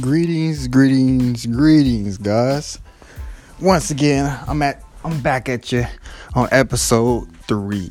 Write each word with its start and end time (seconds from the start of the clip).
Greetings, 0.00 0.68
greetings, 0.68 1.44
greetings, 1.44 2.16
guys. 2.16 2.78
Once 3.60 3.90
again, 3.90 4.38
I'm 4.46 4.62
at 4.62 4.80
I'm 5.02 5.20
back 5.22 5.48
at 5.48 5.72
you 5.72 5.84
on 6.36 6.48
episode 6.52 7.28
three. 7.48 7.90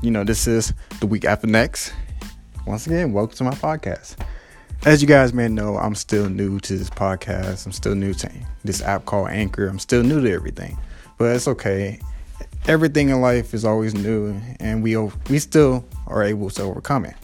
You 0.00 0.10
know, 0.10 0.24
this 0.24 0.46
is 0.46 0.72
the 1.00 1.06
week 1.06 1.26
after 1.26 1.46
next. 1.46 1.92
Once 2.66 2.86
again, 2.86 3.12
welcome 3.12 3.36
to 3.36 3.44
my 3.44 3.50
podcast. 3.50 4.16
As 4.86 5.02
you 5.02 5.08
guys 5.08 5.34
may 5.34 5.46
know, 5.48 5.76
I'm 5.76 5.94
still 5.94 6.30
new 6.30 6.58
to 6.60 6.74
this 6.78 6.88
podcast. 6.88 7.66
I'm 7.66 7.72
still 7.72 7.94
new 7.94 8.14
to 8.14 8.30
this 8.64 8.80
app 8.80 9.04
called 9.04 9.28
Anchor. 9.28 9.68
I'm 9.68 9.78
still 9.78 10.02
new 10.02 10.22
to 10.22 10.32
everything, 10.32 10.78
but 11.18 11.36
it's 11.36 11.48
okay. 11.48 12.00
Everything 12.66 13.10
in 13.10 13.20
life 13.20 13.52
is 13.52 13.66
always 13.66 13.92
new, 13.92 14.40
and 14.58 14.82
we 14.82 14.96
we 15.28 15.38
still 15.38 15.84
are 16.06 16.22
able 16.22 16.48
to 16.48 16.62
overcome 16.62 17.04
it. 17.04 17.16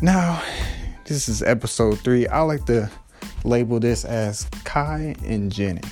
Now, 0.00 0.42
this 1.06 1.28
is 1.28 1.42
episode 1.42 2.00
three. 2.00 2.26
I 2.26 2.40
like 2.40 2.64
to 2.66 2.90
label 3.44 3.78
this 3.78 4.04
as 4.04 4.44
Kai 4.64 5.14
and 5.24 5.52
Jennie. 5.52 5.82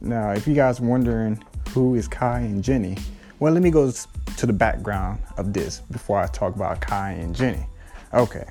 Now, 0.00 0.30
if 0.30 0.46
you 0.46 0.54
guys 0.54 0.80
wondering 0.80 1.42
who 1.70 1.94
is 1.94 2.08
Kai 2.08 2.40
and 2.40 2.64
Jennie, 2.64 2.96
well, 3.38 3.52
let 3.52 3.62
me 3.62 3.70
go 3.70 3.90
to 3.90 4.46
the 4.46 4.52
background 4.52 5.20
of 5.36 5.52
this 5.52 5.80
before 5.90 6.18
I 6.18 6.26
talk 6.26 6.54
about 6.54 6.80
Kai 6.80 7.12
and 7.12 7.34
Jennie. 7.34 7.66
Okay. 8.14 8.46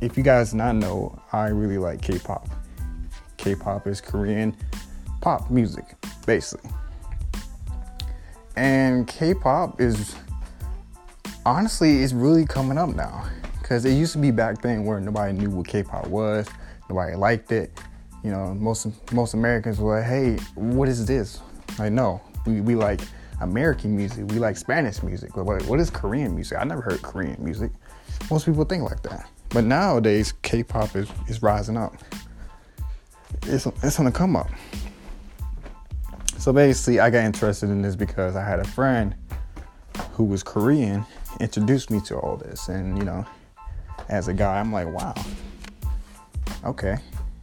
If 0.00 0.16
you 0.16 0.24
guys 0.24 0.52
not 0.52 0.74
know, 0.74 1.20
I 1.32 1.48
really 1.48 1.78
like 1.78 2.02
K-pop. 2.02 2.48
K-pop 3.36 3.86
is 3.86 4.00
Korean 4.00 4.56
pop 5.20 5.50
music, 5.50 5.94
basically. 6.26 6.70
And 8.56 9.06
K-pop 9.06 9.80
is 9.80 10.16
honestly, 11.48 12.02
it's 12.02 12.12
really 12.12 12.44
coming 12.44 12.78
up 12.78 12.90
now. 12.90 13.24
Because 13.58 13.84
it 13.84 13.92
used 13.92 14.12
to 14.12 14.18
be 14.18 14.30
back 14.30 14.62
then 14.62 14.84
where 14.84 15.00
nobody 15.00 15.32
knew 15.32 15.50
what 15.50 15.66
K-pop 15.66 16.06
was, 16.06 16.48
nobody 16.88 17.16
liked 17.16 17.52
it. 17.52 17.70
You 18.24 18.30
know, 18.30 18.54
most 18.54 18.86
most 19.12 19.34
Americans 19.34 19.78
were 19.78 19.98
like, 19.98 20.08
"Hey, 20.08 20.36
what 20.54 20.88
is 20.88 21.04
this?" 21.06 21.40
Like, 21.78 21.92
no, 21.92 22.20
we, 22.46 22.60
we 22.60 22.74
like 22.74 23.00
American 23.40 23.94
music. 23.94 24.24
We 24.30 24.38
like 24.38 24.56
Spanish 24.56 25.02
music. 25.02 25.32
but 25.34 25.44
What, 25.44 25.64
what 25.66 25.78
is 25.80 25.90
Korean 25.90 26.34
music? 26.34 26.58
I 26.58 26.64
never 26.64 26.80
heard 26.80 27.02
Korean 27.02 27.36
music. 27.38 27.70
Most 28.30 28.46
people 28.46 28.64
think 28.64 28.82
like 28.82 29.02
that. 29.02 29.28
But 29.50 29.64
nowadays, 29.64 30.32
K-pop 30.42 30.96
is, 30.96 31.08
is 31.28 31.42
rising 31.42 31.76
up. 31.76 31.94
It's 33.42 33.66
it's 33.82 33.98
on 33.98 34.06
the 34.06 34.12
come 34.12 34.34
up. 34.34 34.48
So 36.38 36.52
basically, 36.52 37.00
I 37.00 37.10
got 37.10 37.24
interested 37.24 37.68
in 37.68 37.82
this 37.82 37.96
because 37.96 38.34
I 38.34 38.44
had 38.44 38.60
a 38.60 38.64
friend 38.64 39.14
who 40.12 40.24
was 40.24 40.42
Korean 40.42 41.04
introduced 41.40 41.90
me 41.90 42.00
to 42.02 42.16
all 42.16 42.36
this. 42.36 42.68
And, 42.68 42.98
you 42.98 43.04
know, 43.04 43.26
as 44.08 44.28
a 44.28 44.34
guy, 44.34 44.58
I'm 44.58 44.72
like, 44.72 44.88
wow, 44.88 45.14
okay. 46.64 46.98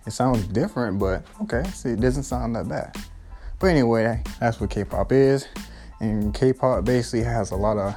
It 0.07 0.11
sounds 0.11 0.45
different, 0.47 0.99
but 0.99 1.25
okay, 1.41 1.63
see, 1.71 1.89
it 1.89 1.99
doesn't 1.99 2.23
sound 2.23 2.55
that 2.55 2.67
bad. 2.69 2.95
But 3.59 3.67
anyway, 3.67 4.21
that's 4.39 4.59
what 4.59 4.69
K 4.69 4.83
pop 4.83 5.11
is. 5.11 5.47
And 5.99 6.33
K 6.33 6.53
pop 6.53 6.85
basically 6.85 7.23
has 7.23 7.51
a 7.51 7.55
lot 7.55 7.77
of. 7.77 7.95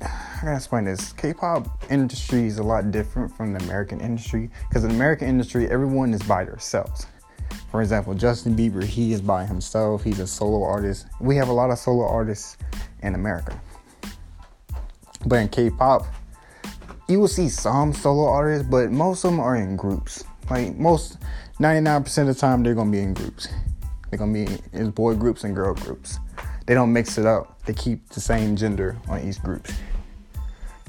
I 0.00 0.40
gotta 0.42 0.56
explain 0.56 0.84
this. 0.84 1.12
K 1.12 1.32
pop 1.32 1.84
industry 1.90 2.46
is 2.46 2.58
a 2.58 2.62
lot 2.62 2.90
different 2.90 3.34
from 3.36 3.52
the 3.52 3.62
American 3.64 4.00
industry 4.00 4.50
because 4.68 4.82
in 4.82 4.90
the 4.90 4.96
American 4.96 5.28
industry, 5.28 5.70
everyone 5.70 6.12
is 6.12 6.22
by 6.22 6.44
themselves. 6.44 7.06
For 7.70 7.80
example, 7.80 8.14
Justin 8.14 8.56
Bieber, 8.56 8.82
he 8.82 9.12
is 9.12 9.20
by 9.20 9.44
himself. 9.44 10.02
He's 10.02 10.18
a 10.18 10.26
solo 10.26 10.64
artist. 10.64 11.06
We 11.20 11.36
have 11.36 11.48
a 11.48 11.52
lot 11.52 11.70
of 11.70 11.78
solo 11.78 12.06
artists 12.06 12.56
in 13.02 13.14
America. 13.14 13.60
But 15.26 15.36
in 15.36 15.48
K-pop, 15.48 16.06
you 17.08 17.20
will 17.20 17.28
see 17.28 17.48
some 17.48 17.92
solo 17.92 18.28
artists, 18.28 18.66
but 18.68 18.90
most 18.90 19.24
of 19.24 19.32
them 19.32 19.40
are 19.40 19.56
in 19.56 19.76
groups. 19.76 20.24
Like 20.48 20.76
most, 20.76 21.18
99% 21.58 22.18
of 22.18 22.26
the 22.28 22.34
time, 22.34 22.62
they're 22.62 22.74
gonna 22.74 22.90
be 22.90 23.00
in 23.00 23.12
groups. 23.12 23.48
They're 24.08 24.18
gonna 24.18 24.32
be 24.32 24.46
in 24.72 24.90
boy 24.90 25.14
groups 25.14 25.44
and 25.44 25.54
girl 25.54 25.74
groups. 25.74 26.18
They 26.66 26.74
don't 26.74 26.92
mix 26.92 27.18
it 27.18 27.26
up. 27.26 27.62
They 27.64 27.74
keep 27.74 28.08
the 28.10 28.20
same 28.20 28.56
gender 28.56 28.96
on 29.08 29.20
each 29.28 29.42
group. 29.42 29.68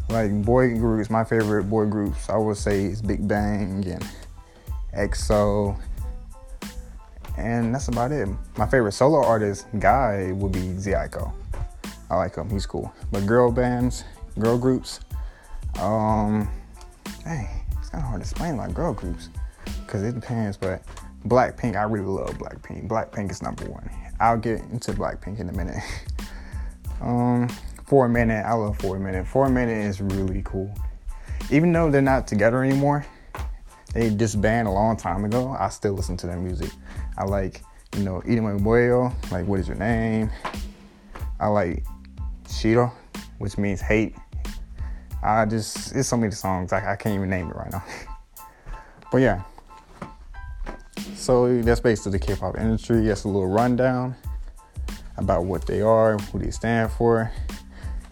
Like 0.09 0.31
boy 0.43 0.75
groups, 0.75 1.09
my 1.09 1.23
favorite 1.23 1.65
boy 1.65 1.85
groups, 1.85 2.29
I 2.29 2.37
would 2.37 2.57
say 2.57 2.85
is 2.85 3.01
Big 3.01 3.27
Bang 3.27 3.85
and 3.85 4.07
EXO, 4.95 5.77
and 7.37 7.73
that's 7.73 7.87
about 7.87 8.11
it. 8.11 8.27
My 8.57 8.65
favorite 8.65 8.93
solo 8.93 9.23
artist 9.23 9.67
guy 9.79 10.31
would 10.33 10.51
be 10.51 10.59
Zico. 10.59 11.33
I 12.09 12.15
like 12.15 12.35
him. 12.35 12.49
He's 12.49 12.65
cool. 12.65 12.91
But 13.11 13.25
girl 13.25 13.51
bands, 13.51 14.03
girl 14.39 14.57
groups, 14.57 14.99
um, 15.79 16.49
dang, 17.23 17.47
it's 17.79 17.89
kind 17.89 18.03
of 18.03 18.09
hard 18.09 18.21
to 18.21 18.29
explain 18.29 18.57
like 18.57 18.73
girl 18.73 18.93
groups 18.93 19.29
because 19.85 20.03
it 20.03 20.15
depends. 20.15 20.57
But 20.57 20.83
Blackpink, 21.25 21.75
I 21.75 21.83
really 21.83 22.07
love 22.07 22.37
Blackpink. 22.37 22.87
Blackpink 22.87 23.31
is 23.31 23.41
number 23.41 23.65
one. 23.65 23.89
I'll 24.19 24.37
get 24.37 24.61
into 24.71 24.93
Blackpink 24.93 25.39
in 25.39 25.49
a 25.49 25.53
minute. 25.53 25.83
um, 27.01 27.47
4Minute, 27.87 28.45
I 28.45 28.53
love 28.53 28.77
4Minute. 28.79 29.27
For 29.27 29.45
a 29.45 29.49
minute 29.49 29.77
is 29.77 30.01
really 30.01 30.41
cool. 30.43 30.73
Even 31.51 31.71
though 31.71 31.89
they're 31.89 32.01
not 32.01 32.27
together 32.27 32.63
anymore, 32.63 33.05
they 33.93 34.09
disbanded 34.09 34.69
a 34.69 34.73
long 34.73 34.97
time 34.97 35.23
ago. 35.23 35.55
I 35.57 35.69
still 35.69 35.93
listen 35.93 36.17
to 36.17 36.27
their 36.27 36.37
music. 36.37 36.69
I 37.17 37.23
like, 37.23 37.61
you 37.95 38.03
know, 38.03 38.21
Irma 38.27 38.59
Bueo, 38.59 39.13
like 39.31 39.45
What 39.47 39.59
Is 39.59 39.67
Your 39.67 39.77
Name? 39.77 40.29
I 41.39 41.47
like 41.47 41.85
Shiro, 42.49 42.91
which 43.37 43.57
means 43.57 43.79
hate. 43.79 44.15
I 45.23 45.45
just, 45.45 45.95
it's 45.95 46.07
so 46.07 46.17
many 46.17 46.31
songs, 46.31 46.71
I, 46.73 46.93
I 46.93 46.95
can't 46.95 47.15
even 47.15 47.29
name 47.29 47.49
it 47.49 47.55
right 47.55 47.71
now. 47.71 47.83
but 49.11 49.17
yeah. 49.17 49.43
So 51.15 51.61
that's 51.61 51.79
basically 51.79 52.13
the 52.13 52.19
K 52.19 52.35
pop 52.35 52.57
industry. 52.57 53.01
That's 53.01 53.23
a 53.23 53.27
little 53.27 53.47
rundown 53.47 54.15
about 55.17 55.45
what 55.45 55.65
they 55.65 55.81
are, 55.81 56.17
who 56.17 56.39
they 56.39 56.51
stand 56.51 56.91
for. 56.91 57.31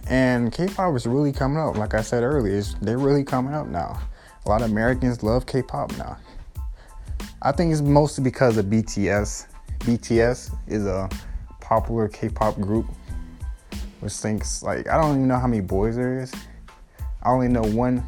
And 0.08 0.52
K 0.52 0.68
pop 0.68 0.96
is 0.96 1.08
really 1.08 1.32
coming 1.32 1.58
up. 1.58 1.78
Like 1.78 1.94
I 1.94 2.02
said 2.02 2.24
earlier, 2.24 2.62
they're 2.82 2.98
really 2.98 3.24
coming 3.24 3.54
up 3.54 3.68
now. 3.68 4.00
A 4.46 4.50
lot 4.50 4.62
of 4.62 4.70
Americans 4.70 5.24
love 5.24 5.46
K 5.46 5.62
pop 5.62 5.96
now. 5.98 6.18
I 7.42 7.52
think 7.52 7.72
it's 7.72 7.82
mostly 7.82 8.24
because 8.24 8.58
of 8.58 8.66
BTS. 8.66 9.48
BTS 9.80 10.56
is 10.68 10.86
a 10.86 11.10
popular 11.62 12.08
K 12.08 12.30
pop 12.30 12.60
group, 12.60 12.88
which 14.00 14.14
thinks 14.14 14.62
like 14.62 14.88
I 14.88 14.98
don't 14.98 15.16
even 15.16 15.28
know 15.28 15.40
how 15.40 15.48
many 15.48 15.62
boys 15.62 15.96
there 15.96 16.20
is. 16.20 16.34
I 17.26 17.32
only 17.32 17.48
know 17.48 17.64
one, 17.64 18.06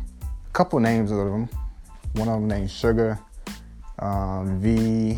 couple 0.54 0.80
names 0.80 1.10
of 1.10 1.18
them. 1.18 1.50
One 2.14 2.28
of 2.28 2.40
them 2.40 2.48
named 2.48 2.70
Suga, 2.70 3.20
um, 3.98 4.60
V, 4.62 5.18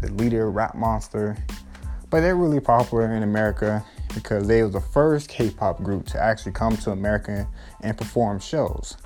the 0.00 0.12
leader, 0.14 0.50
Rap 0.50 0.74
Monster. 0.74 1.36
But 2.08 2.22
they're 2.22 2.36
really 2.36 2.60
popular 2.60 3.14
in 3.14 3.22
America 3.22 3.84
because 4.14 4.48
they 4.48 4.62
were 4.62 4.70
the 4.70 4.80
first 4.80 5.28
K-pop 5.28 5.82
group 5.82 6.06
to 6.06 6.18
actually 6.18 6.52
come 6.52 6.78
to 6.78 6.92
America 6.92 7.46
and 7.82 7.98
perform 7.98 8.40
shows. 8.40 8.96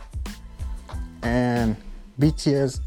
And 1.23 1.77
BTS 2.21 2.79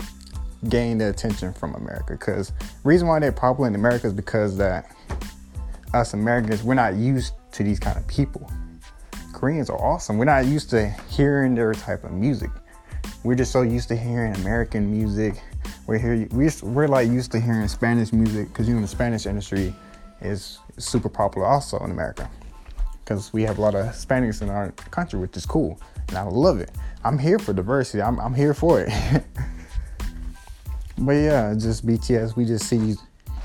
gained 0.70 1.02
the 1.02 1.10
attention 1.10 1.52
from 1.52 1.76
America 1.76 2.14
because 2.14 2.54
reason 2.86 3.10
why 3.10 3.20
they're 3.20 3.34
popular 3.34 3.68
in 3.68 3.76
America 3.76 4.08
is 4.08 4.14
because 4.14 4.56
that 4.58 4.90
us 5.94 6.14
Americans 6.14 6.64
we're 6.64 6.76
not 6.76 6.96
used 6.96 7.34
to 7.52 7.64
these 7.64 7.80
kind 7.80 7.98
of 7.98 8.08
people. 8.08 8.50
Koreans 9.36 9.70
are 9.70 9.78
awesome. 9.84 10.18
We're 10.18 10.24
not 10.24 10.46
used 10.46 10.70
to 10.70 10.90
hearing 11.10 11.56
their 11.56 11.74
type 11.74 12.06
of 12.06 12.14
music. 12.14 12.50
We're 13.26 13.36
just 13.36 13.52
so 13.52 13.64
used 13.64 13.90
to 13.90 13.96
hearing 13.96 14.34
American 14.36 14.90
music. 14.90 15.36
We're 15.88 15.98
here. 15.98 16.26
We're, 16.32 16.52
we're 16.64 16.88
like 16.88 17.10
used 17.10 17.34
to 17.34 17.40
hearing 17.42 17.68
Spanish 17.68 18.14
music 18.14 18.48
because 18.48 18.66
you 18.70 18.76
know 18.76 18.82
the 18.82 18.88
Spanish 18.88 19.26
industry 19.26 19.76
is 20.22 20.60
super 20.78 21.10
popular 21.10 21.46
also 21.46 21.78
in 21.80 21.92
America 21.92 22.30
because 23.04 23.34
we 23.34 23.44
have 23.44 23.58
a 23.58 23.62
lot 23.62 23.76
of 23.76 23.86
Hispanics 23.86 24.42
in 24.42 24.50
our 24.50 24.72
country, 24.72 25.20
which 25.20 25.36
is 25.36 25.46
cool, 25.46 25.78
and 26.08 26.18
I 26.18 26.24
love 26.24 26.62
it. 26.62 26.72
I'm 27.04 27.20
here 27.20 27.38
for 27.38 27.52
diversity. 27.52 28.02
I'm, 28.02 28.18
I'm 28.22 28.34
here 28.34 28.54
for 28.54 28.80
it. 28.80 28.90
but 30.98 31.12
yeah, 31.12 31.54
just 31.56 31.86
BTS. 31.86 32.38
We 32.38 32.46
just 32.46 32.70
see 32.70 32.96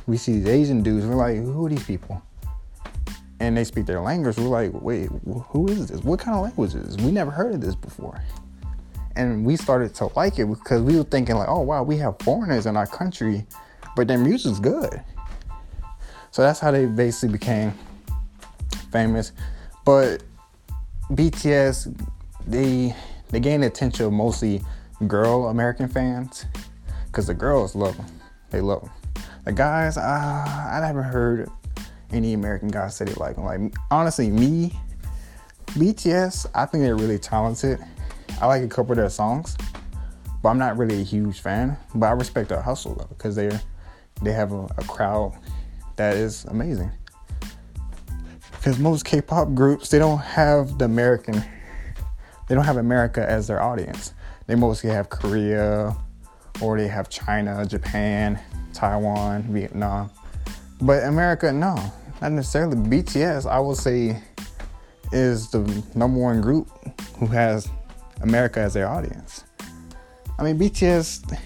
we 0.06 0.16
see 0.16 0.34
these 0.34 0.46
Asian 0.46 0.84
dudes. 0.84 1.04
We're 1.04 1.16
like, 1.16 1.34
who 1.36 1.66
are 1.66 1.68
these 1.68 1.84
people? 1.84 2.22
And 3.40 3.56
they 3.56 3.64
speak 3.64 3.86
their 3.86 4.00
language. 4.00 4.36
We're 4.36 4.44
like, 4.44 4.70
wait, 4.74 5.08
who 5.48 5.66
is 5.68 5.88
this? 5.88 6.02
What 6.02 6.20
kind 6.20 6.36
of 6.36 6.42
language 6.44 6.74
is 6.74 6.94
this? 6.94 7.04
We 7.04 7.10
never 7.10 7.30
heard 7.30 7.54
of 7.54 7.60
this 7.60 7.74
before. 7.74 8.22
And 9.16 9.44
we 9.44 9.56
started 9.56 9.94
to 9.96 10.10
like 10.14 10.38
it 10.38 10.46
because 10.46 10.82
we 10.82 10.96
were 10.96 11.04
thinking 11.04 11.36
like, 11.36 11.48
oh 11.48 11.60
wow, 11.60 11.82
we 11.82 11.96
have 11.96 12.18
foreigners 12.20 12.66
in 12.66 12.76
our 12.76 12.86
country, 12.86 13.46
but 13.96 14.06
their 14.06 14.18
music's 14.18 14.60
good. 14.60 15.02
So 16.30 16.42
that's 16.42 16.60
how 16.60 16.70
they 16.70 16.86
basically 16.86 17.32
became 17.32 17.72
famous. 18.92 19.32
But 19.84 20.22
BTS, 21.10 21.92
they 22.46 22.94
they 23.30 23.40
gained 23.40 23.64
attention 23.64 24.06
of 24.06 24.12
mostly 24.12 24.62
girl 25.06 25.48
American 25.48 25.88
fans 25.88 26.46
because 27.06 27.26
the 27.26 27.34
girls 27.34 27.74
love 27.74 27.96
them. 27.96 28.06
They 28.50 28.60
love 28.60 28.82
them. 28.82 29.24
The 29.44 29.52
guys, 29.52 29.96
uh, 29.96 30.00
I 30.00 30.80
never 30.80 31.02
heard 31.02 31.48
any 32.12 32.32
American 32.32 32.68
guys 32.68 32.96
say 32.96 33.04
they 33.04 33.14
like 33.14 33.36
them. 33.36 33.44
Like 33.44 33.60
honestly, 33.90 34.30
me, 34.30 34.78
BTS, 35.66 36.46
I 36.54 36.66
think 36.66 36.82
they're 36.82 36.96
really 36.96 37.18
talented. 37.18 37.78
I 38.40 38.46
like 38.46 38.62
a 38.62 38.68
couple 38.68 38.92
of 38.92 38.98
their 38.98 39.10
songs, 39.10 39.56
but 40.42 40.48
I'm 40.48 40.58
not 40.58 40.76
really 40.76 41.00
a 41.00 41.04
huge 41.04 41.40
fan. 41.40 41.76
But 41.94 42.06
I 42.06 42.12
respect 42.12 42.48
their 42.48 42.62
hustle 42.62 42.94
though, 42.94 43.06
because 43.08 43.36
they 43.36 43.50
they 44.22 44.32
have 44.32 44.52
a, 44.52 44.64
a 44.64 44.84
crowd 44.84 45.38
that 45.96 46.16
is 46.16 46.44
amazing. 46.46 46.90
Because 48.52 48.78
most 48.78 49.04
K-pop 49.04 49.54
groups 49.54 49.88
they 49.90 49.98
don't 49.98 50.18
have 50.18 50.78
the 50.78 50.84
American, 50.84 51.42
they 52.48 52.54
don't 52.54 52.64
have 52.64 52.76
America 52.76 53.24
as 53.28 53.46
their 53.46 53.62
audience. 53.62 54.12
They 54.46 54.54
mostly 54.54 54.90
have 54.90 55.08
Korea, 55.08 55.96
or 56.60 56.76
they 56.76 56.88
have 56.88 57.08
China, 57.08 57.64
Japan, 57.64 58.40
Taiwan, 58.72 59.44
Vietnam. 59.44 60.10
But 60.80 61.04
America, 61.04 61.52
no, 61.52 61.76
not 62.20 62.32
necessarily. 62.32 62.76
BTS, 62.76 63.50
I 63.50 63.58
would 63.58 63.76
say, 63.76 64.20
is 65.12 65.50
the 65.50 65.60
number 65.94 66.20
one 66.20 66.40
group 66.40 66.68
who 67.18 67.26
has 67.26 67.68
America 68.20 68.60
as 68.60 68.74
their 68.74 68.88
audience. 68.88 69.44
I 70.38 70.44
mean, 70.44 70.58
BTS. 70.58 71.38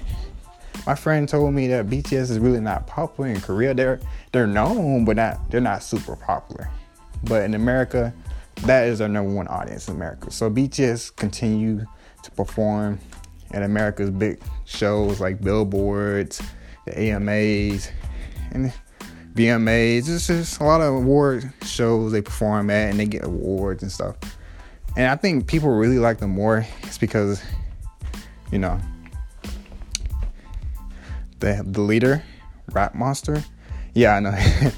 My 0.86 0.94
friend 0.94 1.26
told 1.26 1.54
me 1.54 1.66
that 1.68 1.86
BTS 1.86 2.30
is 2.30 2.38
really 2.38 2.60
not 2.60 2.86
popular 2.86 3.30
in 3.30 3.40
Korea. 3.40 3.72
They're 3.72 4.00
they're 4.32 4.46
known, 4.46 5.06
but 5.06 5.16
not 5.16 5.50
they're 5.50 5.60
not 5.60 5.82
super 5.82 6.14
popular. 6.14 6.68
But 7.22 7.44
in 7.44 7.54
America, 7.54 8.12
that 8.62 8.86
is 8.88 9.00
our 9.00 9.08
number 9.08 9.32
one 9.32 9.48
audience 9.48 9.88
in 9.88 9.96
America. 9.96 10.30
So 10.30 10.50
BTS 10.50 11.16
continue 11.16 11.86
to 12.22 12.30
perform 12.32 12.98
at 13.52 13.62
America's 13.62 14.10
big 14.10 14.40
shows 14.64 15.20
like 15.20 15.40
Billboards, 15.40 16.42
the 16.84 16.98
AMAs, 16.98 17.90
and 18.52 18.72
VMAs. 19.34 20.08
It's 20.08 20.28
just 20.28 20.60
a 20.60 20.64
lot 20.64 20.80
of 20.80 20.94
award 20.94 21.52
shows 21.62 22.12
they 22.12 22.22
perform 22.22 22.70
at 22.70 22.90
and 22.90 23.00
they 23.00 23.06
get 23.06 23.24
awards 23.24 23.82
and 23.82 23.90
stuff. 23.90 24.16
And 24.96 25.08
I 25.08 25.16
think 25.16 25.46
people 25.46 25.70
really 25.70 25.98
like 25.98 26.18
them 26.18 26.30
more. 26.30 26.66
It's 26.82 26.98
because, 26.98 27.42
you 28.52 28.58
know, 28.58 28.80
the 31.40 31.62
the 31.66 31.80
leader, 31.80 32.22
Rap 32.72 32.94
Monster. 32.94 33.42
Yeah, 33.94 34.16
I 34.16 34.20
know. 34.20 34.30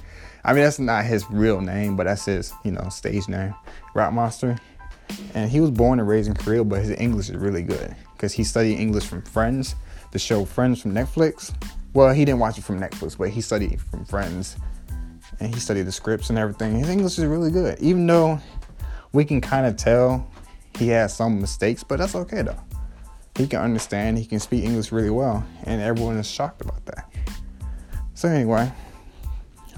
I 0.45 0.53
mean, 0.53 0.63
that's 0.63 0.79
not 0.79 1.05
his 1.05 1.29
real 1.31 1.61
name, 1.61 1.97
but 1.97 2.05
that's 2.05 2.25
his, 2.25 2.53
you 2.65 2.71
know, 2.71 2.89
stage 2.89 3.29
name, 3.29 3.55
Rap 3.95 4.13
Monster. 4.13 4.57
And 5.35 5.51
he 5.51 5.61
was 5.61 5.71
born 5.71 5.99
and 5.99 6.09
raised 6.09 6.29
in 6.29 6.35
Korea, 6.35 6.65
but 6.65 6.81
his 6.81 6.91
English 6.99 7.29
is 7.29 7.37
really 7.37 7.63
good 7.63 7.95
because 8.13 8.33
he 8.33 8.45
studied 8.45 8.79
English 8.79 9.07
from 9.07 9.23
Friends, 9.23 9.75
the 10.13 10.19
show 10.19 10.45
Friends 10.45 10.81
from 10.81 10.95
Netflix. 10.95 11.53
Well, 11.97 12.13
he 12.13 12.27
didn't 12.27 12.41
watch 12.41 12.59
it 12.59 12.65
from 12.65 12.79
Netflix, 12.79 13.17
but 13.17 13.31
he 13.31 13.41
studied 13.41 13.81
from 13.81 14.05
Friends 14.05 14.57
and 15.41 15.55
he 15.55 15.59
studied 15.59 15.85
the 15.85 15.93
scripts 15.93 16.29
and 16.29 16.39
everything. 16.39 16.79
His 16.79 16.91
English 16.91 17.19
is 17.19 17.25
really 17.25 17.51
good, 17.51 17.79
even 17.81 18.07
though 18.07 18.39
we 19.15 19.25
can 19.25 19.41
kind 19.41 19.65
of 19.65 19.77
tell 19.77 20.31
he 20.77 20.89
has 20.89 21.17
some 21.17 21.41
mistakes, 21.41 21.83
but 21.83 21.99
that's 21.99 22.15
okay 22.15 22.43
though. 22.43 22.61
He 23.39 23.47
can 23.47 23.63
understand, 23.63 24.19
he 24.19 24.27
can 24.27 24.41
speak 24.41 24.65
English 24.65 24.93
really 24.93 25.09
well, 25.09 25.43
and 25.65 25.81
everyone 25.81 26.19
is 26.19 26.31
shocked 26.31 26.61
about 26.61 26.85
that. 26.85 27.11
So, 28.13 28.29
anyway, 28.29 28.71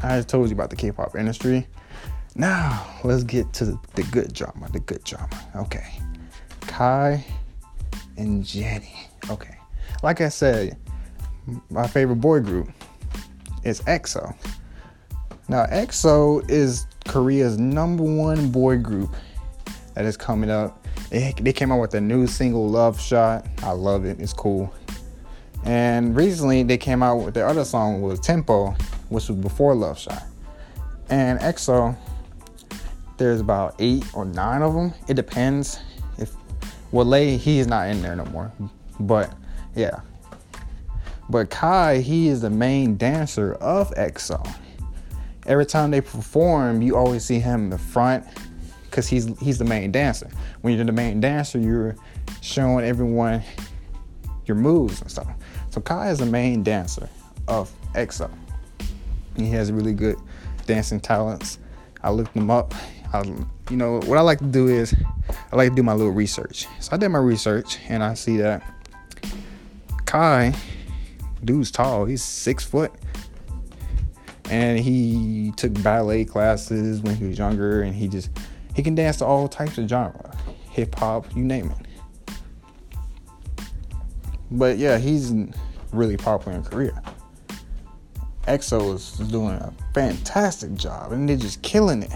I 0.03 0.21
told 0.23 0.49
you 0.49 0.57
about 0.57 0.71
the 0.71 0.77
K 0.77 0.91
pop 0.91 1.15
industry. 1.15 1.69
Now, 2.35 2.85
let's 3.05 3.23
get 3.23 3.53
to 3.53 3.79
the 3.95 4.03
good 4.11 4.33
drama. 4.33 4.69
The 4.73 4.81
good 4.81 5.05
drama. 5.05 5.41
Okay. 5.55 6.01
Kai 6.63 7.25
and 8.17 8.45
Jennie. 8.45 9.07
Okay. 9.31 9.57
Like 10.03 10.21
I 10.21 10.31
said, 10.31 10.77
my 11.71 11.87
favorite 11.87 12.17
boy 12.17 12.41
group 12.41 12.71
is 13.65 13.81
EXO. 13.83 14.35
Now, 15.49 15.65
EXO 15.67 16.49
is 16.51 16.87
Korea's 17.07 17.59
number 17.59 18.03
one 18.03 18.51
boy 18.51 18.79
group 18.79 19.11
that 19.95 20.05
is 20.05 20.17
coming 20.17 20.51
up. 20.51 20.87
They, 21.11 21.33
came 21.33 21.73
out 21.73 21.81
with 21.81 21.95
a 21.95 22.01
new 22.01 22.27
single, 22.27 22.69
Love 22.69 23.01
Shot. 23.01 23.47
I 23.63 23.71
love 23.71 24.05
it. 24.05 24.21
It's 24.21 24.33
cool. 24.33 24.73
And 25.65 26.15
recently, 26.15 26.63
they 26.63 26.77
came 26.77 27.03
out 27.03 27.17
with 27.17 27.35
their 27.35 27.49
other 27.49 27.65
song 27.65 28.03
was 28.03 28.21
Tempo, 28.21 28.73
which 29.09 29.29
was 29.29 29.39
before 29.39 29.75
Love 29.75 29.99
Shot. 29.99 30.23
And 31.09 31.41
EXO 31.41 31.97
there's 33.19 33.41
about 33.41 33.75
eight 33.79 34.05
or 34.15 34.25
nine 34.25 34.63
of 34.63 34.75
them. 34.75 34.95
It 35.09 35.15
depends. 35.15 35.81
If 36.17 36.33
well, 36.93 37.05
Lay 37.05 37.37
he 37.37 37.59
is 37.59 37.67
not 37.67 37.89
in 37.89 38.01
there 38.01 38.17
no 38.17 38.25
more, 38.27 38.51
but 38.99 39.35
yeah. 39.75 40.01
But 41.29 41.51
Kai 41.51 41.99
he 41.99 42.29
is 42.29 42.41
the 42.41 42.51
main 42.51 42.97
dancer 42.97 43.55
of 43.55 43.91
EXO. 43.95 44.47
Every 45.47 45.67
time 45.67 45.91
they 45.91 46.01
perform, 46.01 46.83
you 46.83 46.97
always 46.97 47.25
see 47.25 47.39
him 47.39 47.65
in 47.65 47.71
the 47.71 47.79
front 47.79 48.27
because 48.85 49.07
he's 49.07 49.39
he's 49.39 49.59
the 49.59 49.65
main 49.65 49.93
dancer. 49.93 50.31
When 50.63 50.75
you're 50.75 50.85
the 50.85 50.93
main 50.93 51.21
dancer, 51.21 51.59
you're 51.59 51.97
showing 52.41 52.85
everyone 52.85 53.43
your 54.47 54.57
moves 54.57 55.01
and 55.01 55.11
stuff. 55.11 55.29
So 55.71 55.81
Kai 55.81 56.11
is 56.11 56.19
the 56.19 56.27
main 56.27 56.63
dancer 56.63 57.09
of 57.47 57.71
EXO. 57.95 58.31
He 59.37 59.51
has 59.51 59.71
really 59.71 59.93
good 59.93 60.17
dancing 60.67 61.01
talents. 61.01 61.59
I 62.03 62.11
looked 62.11 62.35
him 62.35 62.51
up. 62.51 62.75
I, 63.13 63.23
you 63.23 63.77
know, 63.77 64.01
what 64.01 64.19
I 64.19 64.21
like 64.21 64.39
to 64.39 64.45
do 64.45 64.69
is 64.69 64.95
I 65.53 65.57
like 65.57 65.71
to 65.71 65.75
do 65.75 65.83
my 65.83 65.95
little 65.95 66.13
research. 66.13 66.67
So 66.81 66.91
I 66.93 66.97
did 66.97 67.09
my 67.09 67.19
research 67.19 67.79
and 67.89 68.03
I 68.03 68.15
see 68.15 68.37
that 68.39 68.63
Kai, 70.05 70.55
dude's 71.45 71.71
tall. 71.71 72.05
He's 72.05 72.23
six 72.23 72.65
foot. 72.65 72.93
And 74.51 74.79
he 74.79 75.53
took 75.57 75.83
ballet 75.83 76.25
classes 76.25 77.03
when 77.03 77.17
he 77.17 77.27
was 77.27 77.39
younger 77.39 77.83
and 77.83 77.95
he 77.95 78.09
just 78.09 78.31
he 78.75 78.83
can 78.83 78.95
dance 78.95 79.19
to 79.19 79.27
all 79.27 79.47
types 79.49 79.77
of 79.77 79.89
genre. 79.89 80.37
Hip 80.71 80.95
hop, 80.95 81.27
you 81.37 81.45
name 81.45 81.71
it. 81.71 82.35
But 84.51 84.79
yeah, 84.79 84.97
he's 84.97 85.35
really 85.93 86.17
popular 86.17 86.57
in 86.57 86.65
Korea. 86.65 87.03
EXO 88.47 88.95
is 88.95 89.13
doing 89.29 89.57
a 89.57 89.75
fantastic 89.93 90.73
job 90.75 91.13
and 91.13 91.29
they're 91.29 91.37
just 91.37 91.61
killing 91.61 92.03
it 92.03 92.13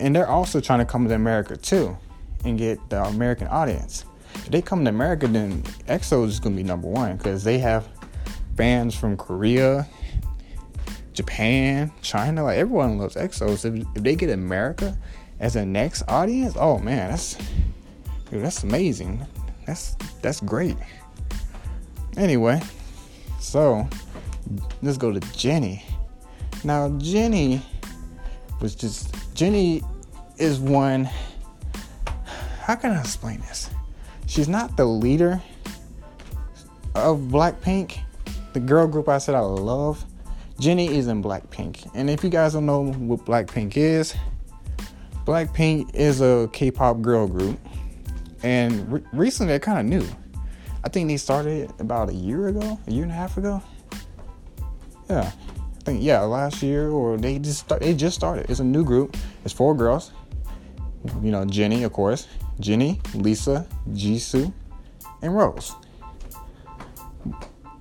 and 0.00 0.16
they're 0.16 0.28
also 0.28 0.60
trying 0.60 0.78
to 0.80 0.84
come 0.84 1.06
to 1.06 1.14
America 1.14 1.56
too 1.56 1.96
and 2.44 2.58
get 2.58 2.78
the 2.88 3.02
American 3.04 3.46
audience. 3.48 4.04
If 4.42 4.50
they 4.50 4.62
come 4.62 4.84
to 4.84 4.90
America, 4.90 5.28
then 5.28 5.62
EXO 5.88 6.26
is 6.26 6.40
to 6.40 6.50
be 6.50 6.62
number 6.62 6.88
one 6.88 7.16
because 7.16 7.44
they 7.44 7.58
have 7.58 7.86
fans 8.56 8.94
from 8.94 9.16
Korea, 9.16 9.88
Japan, 11.12 11.92
China. 12.02 12.44
Like 12.44 12.58
everyone 12.58 12.98
loves 12.98 13.16
EXO. 13.16 13.56
So 13.56 13.68
if, 13.68 13.86
if 13.96 14.02
they 14.02 14.16
get 14.16 14.30
America 14.30 14.96
as 15.38 15.56
a 15.56 15.64
next 15.64 16.02
audience, 16.08 16.56
oh 16.58 16.78
man, 16.78 17.10
that's 17.10 17.36
dude, 18.30 18.42
that's 18.42 18.62
amazing. 18.62 19.24
That's 19.66 19.94
that's 20.22 20.40
great. 20.40 20.76
Anyway, 22.16 22.60
so 23.38 23.88
let's 24.82 24.98
go 24.98 25.12
to 25.12 25.20
Jennie. 25.32 25.84
Now 26.64 26.88
Jennie 26.98 27.62
was 28.60 28.74
just 28.74 29.14
Jennie 29.34 29.82
is 30.38 30.58
one. 30.58 31.08
How 32.60 32.74
can 32.74 32.92
I 32.92 33.00
explain 33.00 33.40
this? 33.40 33.70
She's 34.30 34.48
not 34.48 34.76
the 34.76 34.84
leader 34.84 35.42
of 36.94 37.18
Blackpink, 37.18 37.98
the 38.52 38.60
girl 38.60 38.86
group 38.86 39.08
I 39.08 39.18
said 39.18 39.34
I 39.34 39.40
love. 39.40 40.04
Jennie 40.60 40.96
is 40.96 41.08
in 41.08 41.20
Blackpink, 41.20 41.90
and 41.94 42.08
if 42.08 42.22
you 42.22 42.30
guys 42.30 42.52
don't 42.52 42.64
know 42.64 42.92
what 42.92 43.24
Blackpink 43.24 43.76
is, 43.76 44.14
Blackpink 45.26 45.92
is 45.96 46.20
a 46.20 46.48
K-pop 46.52 47.02
girl 47.02 47.26
group, 47.26 47.58
and 48.44 48.92
re- 48.92 49.02
recently 49.12 49.50
they're 49.50 49.58
kind 49.58 49.80
of 49.80 49.86
new. 49.86 50.08
I 50.84 50.90
think 50.90 51.08
they 51.08 51.16
started 51.16 51.72
about 51.80 52.10
a 52.10 52.14
year 52.14 52.46
ago, 52.46 52.78
a 52.86 52.90
year 52.92 53.02
and 53.02 53.10
a 53.10 53.16
half 53.16 53.36
ago. 53.36 53.60
Yeah, 55.08 55.22
I 55.22 55.80
think 55.82 56.04
yeah, 56.04 56.20
last 56.20 56.62
year 56.62 56.90
or 56.90 57.16
they 57.16 57.40
just 57.40 57.58
start, 57.58 57.80
they 57.80 57.94
just 57.94 58.14
started. 58.14 58.48
It's 58.48 58.60
a 58.60 58.64
new 58.64 58.84
group. 58.84 59.16
It's 59.44 59.52
four 59.52 59.74
girls. 59.74 60.12
You 61.20 61.32
know, 61.32 61.44
Jennie, 61.46 61.82
of 61.82 61.92
course, 61.92 62.28
Jennie, 62.60 63.00
Lisa, 63.14 63.66
Jisoo, 63.90 64.52
and 65.22 65.34
Rose. 65.34 65.74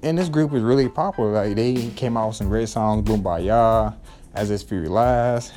And 0.02 0.18
this 0.18 0.30
group 0.30 0.54
is 0.54 0.64
really 0.64 0.88
popular. 0.88 1.32
Like 1.32 1.56
they 1.56 1.90
came 1.92 2.16
out 2.16 2.28
with 2.28 2.38
some 2.38 2.48
great 2.48 2.70
songs, 2.70 3.08
Boombayah, 3.08 3.96
As 4.34 4.50
This 4.50 4.64
Fury 4.64 4.88
Last. 4.88 5.54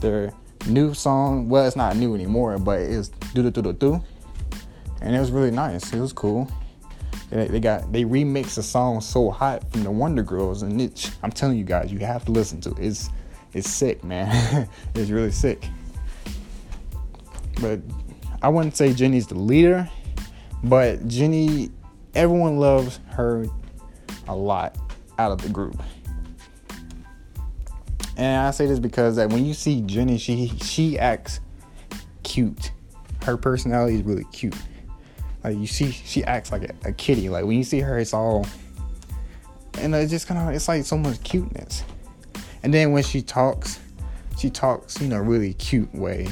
Their 0.00 0.32
new 0.66 0.94
song, 0.94 1.48
well, 1.48 1.66
it's 1.66 1.76
not 1.76 1.96
new 1.96 2.14
anymore, 2.14 2.58
but 2.58 2.80
it's 2.80 3.08
Do 3.34 3.48
Do 3.48 3.62
Do 3.62 3.72
Do 3.72 4.02
And 5.00 5.14
it 5.14 5.20
was 5.20 5.30
really 5.30 5.52
nice. 5.52 5.92
It 5.92 6.00
was 6.00 6.12
cool. 6.12 6.50
They 7.30 7.60
got 7.60 7.90
they 7.90 8.04
remixed 8.04 8.56
the 8.56 8.62
song 8.62 9.00
"So 9.00 9.30
Hot" 9.30 9.70
from 9.72 9.84
the 9.84 9.90
Wonder 9.90 10.22
Girls, 10.22 10.60
and 10.60 10.78
it, 10.78 11.10
I'm 11.22 11.32
telling 11.32 11.56
you 11.56 11.64
guys, 11.64 11.90
you 11.90 11.98
have 12.00 12.26
to 12.26 12.30
listen 12.30 12.60
to 12.60 12.72
it. 12.72 12.78
It's 12.78 13.08
it's 13.54 13.70
sick, 13.70 14.04
man. 14.04 14.68
it's 14.94 15.08
really 15.08 15.30
sick. 15.30 15.66
But 17.58 17.80
I 18.42 18.48
wouldn't 18.48 18.76
say 18.76 18.92
Jennie's 18.92 19.26
the 19.26 19.38
leader, 19.38 19.88
but 20.64 21.06
Jennie, 21.08 21.70
everyone 22.14 22.58
loves 22.58 23.00
her 23.10 23.46
a 24.28 24.34
lot 24.34 24.76
out 25.18 25.32
of 25.32 25.40
the 25.40 25.48
group. 25.48 25.80
And 28.16 28.46
I 28.46 28.50
say 28.50 28.66
this 28.66 28.78
because 28.78 29.16
that 29.16 29.30
when 29.30 29.46
you 29.46 29.54
see 29.54 29.80
Jennie, 29.82 30.18
she 30.18 30.48
she 30.62 30.98
acts 30.98 31.40
cute. 32.22 32.72
her 33.24 33.36
personality 33.36 33.96
is 33.96 34.02
really 34.02 34.24
cute. 34.32 34.56
Like 35.44 35.56
you 35.56 35.66
see, 35.66 35.90
she 35.90 36.22
acts 36.24 36.52
like 36.52 36.64
a, 36.64 36.88
a 36.88 36.92
kitty. 36.92 37.28
Like 37.28 37.44
when 37.44 37.56
you 37.56 37.64
see 37.64 37.80
her, 37.80 37.98
it's 37.98 38.14
all, 38.14 38.46
and 39.78 39.94
it's 39.94 40.10
just 40.10 40.26
kind 40.26 40.40
of, 40.40 40.54
it's 40.54 40.68
like 40.68 40.84
so 40.84 40.96
much 40.96 41.22
cuteness. 41.22 41.84
And 42.62 42.72
then 42.72 42.92
when 42.92 43.02
she 43.02 43.22
talks, 43.22 43.80
she 44.38 44.50
talks, 44.50 45.00
in 45.00 45.12
a 45.12 45.22
really 45.22 45.54
cute 45.54 45.92
way. 45.94 46.28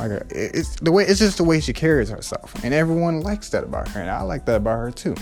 Like 0.00 0.12
a, 0.12 0.26
it's 0.30 0.76
the 0.76 0.90
way, 0.90 1.04
it's 1.04 1.18
just 1.18 1.36
the 1.36 1.44
way 1.44 1.60
she 1.60 1.74
carries 1.74 2.08
herself, 2.08 2.54
and 2.64 2.72
everyone 2.72 3.20
likes 3.20 3.50
that 3.50 3.64
about 3.64 3.86
her, 3.88 4.00
and 4.00 4.08
I 4.08 4.22
like 4.22 4.46
that 4.46 4.56
about 4.56 4.78
her 4.78 4.90
too. 4.90 5.14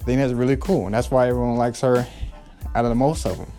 I 0.00 0.04
think 0.04 0.18
that's 0.18 0.32
really 0.32 0.56
cool, 0.56 0.86
and 0.86 0.94
that's 0.94 1.08
why 1.08 1.28
everyone 1.28 1.56
likes 1.56 1.80
her 1.82 2.04
out 2.74 2.84
of 2.84 2.88
the 2.88 2.96
most 2.96 3.24
of 3.26 3.38
them. 3.38 3.50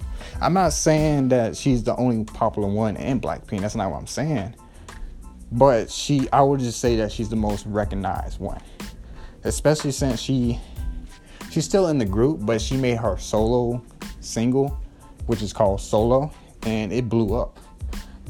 I'm 0.41 0.53
not 0.53 0.73
saying 0.73 1.29
that 1.29 1.55
she's 1.55 1.83
the 1.83 1.95
only 1.95 2.25
popular 2.25 2.67
one 2.67 2.97
in 2.97 3.21
Blackpink. 3.21 3.61
That's 3.61 3.75
not 3.75 3.89
what 3.89 3.99
I'm 3.99 4.07
saying. 4.07 4.53
But 5.51 5.89
she, 5.89 6.29
I 6.33 6.41
would 6.41 6.59
just 6.59 6.81
say 6.81 6.97
that 6.97 7.11
she's 7.11 7.29
the 7.29 7.37
most 7.37 7.65
recognized 7.65 8.41
one, 8.41 8.61
especially 9.45 9.91
since 9.91 10.19
she, 10.19 10.59
she's 11.51 11.63
still 11.63 11.87
in 11.87 11.97
the 11.97 12.05
group, 12.05 12.45
but 12.45 12.61
she 12.61 12.75
made 12.75 12.97
her 12.97 13.17
solo 13.17 13.81
single, 14.19 14.77
which 15.25 15.41
is 15.41 15.53
called 15.53 15.79
Solo, 15.79 16.31
and 16.63 16.91
it 16.91 17.07
blew 17.07 17.33
up. 17.33 17.57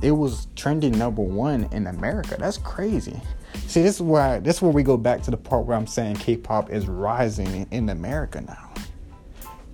It 0.02 0.12
was 0.12 0.48
trending 0.56 0.98
number 0.98 1.22
one 1.22 1.64
in 1.72 1.88
America. 1.88 2.38
That's 2.40 2.58
crazy. 2.58 3.20
See, 3.68 3.82
this 3.82 3.96
is 3.96 4.02
why 4.02 4.40
this 4.40 4.58
is 4.58 4.62
where 4.62 4.72
we 4.72 4.84
go 4.84 4.98
back 4.98 5.22
to 5.24 5.32
the 5.32 5.38
part 5.38 5.66
where 5.66 5.76
I'm 5.76 5.88
saying 5.88 6.18
K-pop 6.18 6.70
is 6.72 6.88
rising 6.88 7.68
in 7.72 7.90
America 7.90 8.42
now 8.42 8.70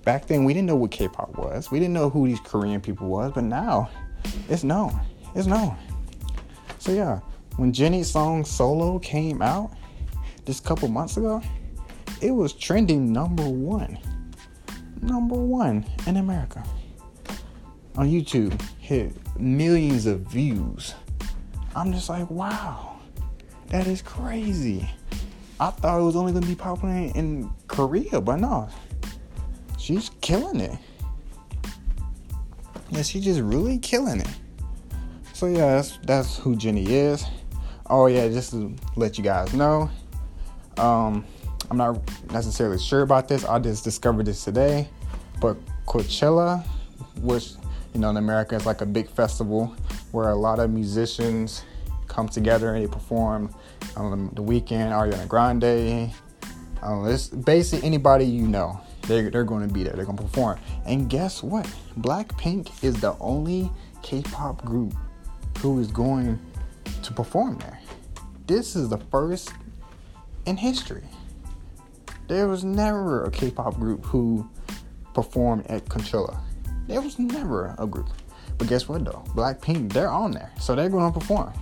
back 0.06 0.26
then 0.26 0.44
we 0.44 0.54
didn't 0.54 0.66
know 0.66 0.76
what 0.76 0.92
K-pop 0.92 1.36
was. 1.36 1.70
We 1.70 1.80
didn't 1.80 1.92
know 1.92 2.08
who 2.08 2.26
these 2.26 2.40
Korean 2.40 2.80
people 2.80 3.08
was, 3.08 3.32
but 3.34 3.44
now 3.44 3.90
it's 4.48 4.64
known. 4.64 4.98
It's 5.34 5.48
known. 5.48 5.76
So 6.78 6.92
yeah, 6.92 7.20
when 7.56 7.72
Jennie's 7.72 8.10
song 8.10 8.44
Solo 8.44 8.98
came 9.00 9.42
out 9.42 9.72
just 10.46 10.64
a 10.64 10.68
couple 10.68 10.88
months 10.88 11.16
ago, 11.18 11.42
it 12.22 12.30
was 12.30 12.54
trending 12.54 13.12
number 13.12 13.46
one. 13.46 13.98
Number 15.02 15.34
one 15.34 15.84
in 16.06 16.16
America. 16.16 16.62
On 17.96 18.06
YouTube, 18.06 18.60
hit 18.78 19.12
millions 19.38 20.06
of 20.06 20.20
views. 20.20 20.94
I'm 21.74 21.92
just 21.92 22.08
like, 22.08 22.30
wow, 22.30 22.98
that 23.68 23.86
is 23.86 24.02
crazy. 24.02 24.88
I 25.58 25.70
thought 25.70 25.98
it 25.98 26.02
was 26.02 26.16
only 26.16 26.32
gonna 26.32 26.46
be 26.46 26.54
popular 26.54 26.94
in 26.94 27.50
Korea, 27.68 28.20
but 28.20 28.36
no, 28.36 28.68
she's 29.78 30.10
killing 30.20 30.60
it. 30.60 30.78
Yeah, 32.90 33.02
she's 33.02 33.24
just 33.24 33.40
really 33.40 33.78
killing 33.78 34.20
it. 34.20 34.28
So 35.32 35.46
yeah, 35.46 35.76
that's, 35.76 35.98
that's 36.04 36.36
who 36.38 36.54
Jennie 36.56 36.86
is. 36.86 37.24
Oh 37.88 38.06
yeah, 38.06 38.28
just 38.28 38.50
to 38.50 38.74
let 38.96 39.16
you 39.16 39.24
guys 39.24 39.54
know, 39.54 39.90
um, 40.76 41.24
I'm 41.70 41.76
not 41.78 41.98
necessarily 42.30 42.78
sure 42.78 43.02
about 43.02 43.28
this. 43.28 43.44
I 43.44 43.58
just 43.58 43.84
discovered 43.84 44.26
this 44.26 44.44
today, 44.44 44.88
but 45.40 45.56
Coachella, 45.86 46.64
which 47.20 47.52
you 47.96 48.02
know 48.02 48.10
in 48.10 48.18
America 48.18 48.54
it's 48.54 48.66
like 48.66 48.82
a 48.82 48.86
big 48.86 49.08
festival 49.08 49.74
where 50.12 50.28
a 50.28 50.36
lot 50.36 50.58
of 50.58 50.70
musicians 50.70 51.64
come 52.08 52.28
together 52.28 52.74
and 52.74 52.84
they 52.84 52.86
perform 52.86 53.54
on 53.96 54.30
the 54.34 54.42
Weeknd, 54.42 54.92
Ariana 54.92 55.26
Grande. 55.26 56.12
Um, 56.82 57.08
it's 57.08 57.28
basically 57.28 57.86
anybody 57.86 58.26
you 58.26 58.46
know 58.46 58.78
they're, 59.04 59.30
they're 59.30 59.44
going 59.44 59.66
to 59.66 59.72
be 59.72 59.82
there. 59.82 59.94
They're 59.94 60.04
going 60.04 60.18
to 60.18 60.24
perform. 60.24 60.58
And 60.84 61.08
guess 61.08 61.42
what? 61.42 61.66
Blackpink 61.98 62.84
is 62.84 63.00
the 63.00 63.16
only 63.18 63.70
K-pop 64.02 64.62
group 64.62 64.92
who 65.60 65.80
is 65.80 65.90
going 65.90 66.38
to 67.02 67.12
perform 67.14 67.56
there. 67.60 67.80
This 68.46 68.76
is 68.76 68.90
the 68.90 68.98
first 68.98 69.54
in 70.44 70.58
history. 70.58 71.04
There 72.28 72.46
was 72.46 72.62
never 72.62 73.24
a 73.24 73.30
K-pop 73.30 73.76
group 73.76 74.04
who 74.04 74.46
performed 75.14 75.66
at 75.68 75.86
Coachella. 75.86 76.38
There 76.86 77.00
was 77.00 77.18
never 77.18 77.74
a 77.78 77.86
group. 77.86 78.08
But 78.58 78.68
guess 78.68 78.88
what 78.88 79.04
though? 79.04 79.24
Blackpink, 79.28 79.92
they're 79.92 80.10
on 80.10 80.30
there. 80.30 80.52
So 80.60 80.74
they're 80.74 80.88
going 80.88 81.12
to 81.12 81.18
perform. 81.18 81.52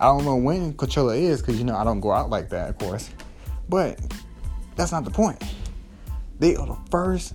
I 0.00 0.06
don't 0.06 0.24
know 0.24 0.36
when 0.36 0.74
Coachella 0.74 1.18
is 1.18 1.40
because 1.40 1.58
you 1.58 1.64
know 1.64 1.76
I 1.76 1.84
don't 1.84 2.00
go 2.00 2.12
out 2.12 2.30
like 2.30 2.50
that, 2.50 2.70
of 2.70 2.78
course. 2.78 3.10
But 3.68 4.00
that's 4.76 4.92
not 4.92 5.04
the 5.04 5.10
point. 5.10 5.42
They 6.38 6.56
are 6.56 6.66
the 6.66 6.76
first 6.90 7.34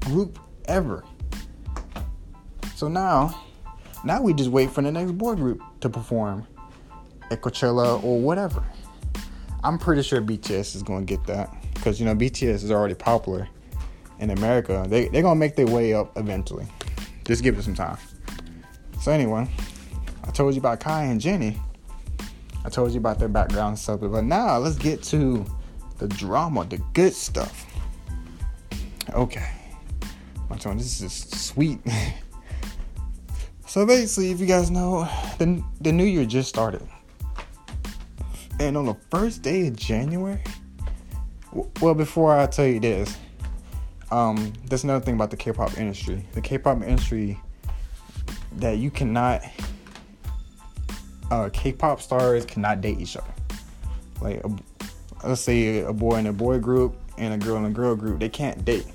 group 0.00 0.38
ever. 0.66 1.04
So 2.74 2.88
now, 2.88 3.42
now 4.04 4.20
we 4.20 4.34
just 4.34 4.50
wait 4.50 4.70
for 4.70 4.82
the 4.82 4.90
next 4.90 5.12
boy 5.12 5.34
group 5.34 5.62
to 5.80 5.88
perform 5.88 6.46
at 7.30 7.40
Coachella 7.40 8.02
or 8.02 8.20
whatever. 8.20 8.62
I'm 9.62 9.78
pretty 9.78 10.02
sure 10.02 10.20
BTS 10.20 10.76
is 10.76 10.82
gonna 10.82 11.04
get 11.04 11.24
that 11.26 11.54
because 11.74 11.98
you 11.98 12.06
know 12.06 12.14
BTS 12.14 12.64
is 12.64 12.70
already 12.70 12.94
popular 12.94 13.48
in 14.18 14.30
America. 14.30 14.84
They 14.88 15.08
they're 15.08 15.22
gonna 15.22 15.38
make 15.38 15.56
their 15.56 15.66
way 15.66 15.94
up 15.94 16.16
eventually. 16.16 16.66
Just 17.24 17.42
give 17.42 17.58
it 17.58 17.62
some 17.62 17.74
time. 17.74 17.98
So 19.00 19.12
anyway, 19.12 19.48
I 20.24 20.30
told 20.30 20.54
you 20.54 20.60
about 20.60 20.80
Kai 20.80 21.04
and 21.04 21.20
Jennie. 21.20 21.58
I 22.64 22.70
told 22.70 22.92
you 22.92 22.98
about 22.98 23.18
their 23.18 23.28
background 23.28 23.70
and 23.70 23.78
stuff, 23.78 24.00
but 24.00 24.24
now 24.24 24.56
let's 24.58 24.76
get 24.76 25.02
to 25.04 25.44
the 25.98 26.08
drama, 26.08 26.64
the 26.64 26.78
good 26.94 27.12
stuff. 27.12 27.66
Okay. 29.12 29.48
My 30.48 30.56
turn. 30.56 30.78
This 30.78 31.00
is 31.00 31.12
sweet. 31.12 31.80
so 33.66 33.86
basically, 33.86 34.30
if 34.30 34.40
you 34.40 34.46
guys 34.46 34.70
know, 34.70 35.08
the, 35.38 35.62
the 35.80 35.92
new 35.92 36.04
year 36.04 36.24
just 36.24 36.48
started. 36.48 36.82
And 38.60 38.76
on 38.76 38.86
the 38.86 38.94
first 39.10 39.42
day 39.42 39.66
of 39.66 39.76
January, 39.76 40.40
well, 41.80 41.94
before 41.94 42.36
I 42.36 42.46
tell 42.46 42.66
you 42.66 42.80
this, 42.80 43.16
um, 44.14 44.52
there's 44.66 44.84
another 44.84 45.04
thing 45.04 45.16
about 45.16 45.32
the 45.32 45.36
K-pop 45.36 45.76
industry. 45.76 46.24
The 46.34 46.40
K-pop 46.40 46.82
industry 46.82 47.40
that 48.58 48.78
you 48.78 48.88
cannot, 48.88 49.42
uh, 51.32 51.50
K-pop 51.52 52.00
stars 52.00 52.44
cannot 52.46 52.80
date 52.80 53.00
each 53.00 53.16
other. 53.16 53.34
Like, 54.20 54.44
a, 54.44 54.56
let's 55.26 55.40
say 55.40 55.80
a 55.80 55.92
boy 55.92 56.18
in 56.18 56.28
a 56.28 56.32
boy 56.32 56.60
group 56.60 56.94
and 57.18 57.34
a 57.34 57.44
girl 57.44 57.56
in 57.56 57.64
a 57.64 57.70
girl 57.70 57.96
group, 57.96 58.20
they 58.20 58.28
can't 58.28 58.64
date. 58.64 58.86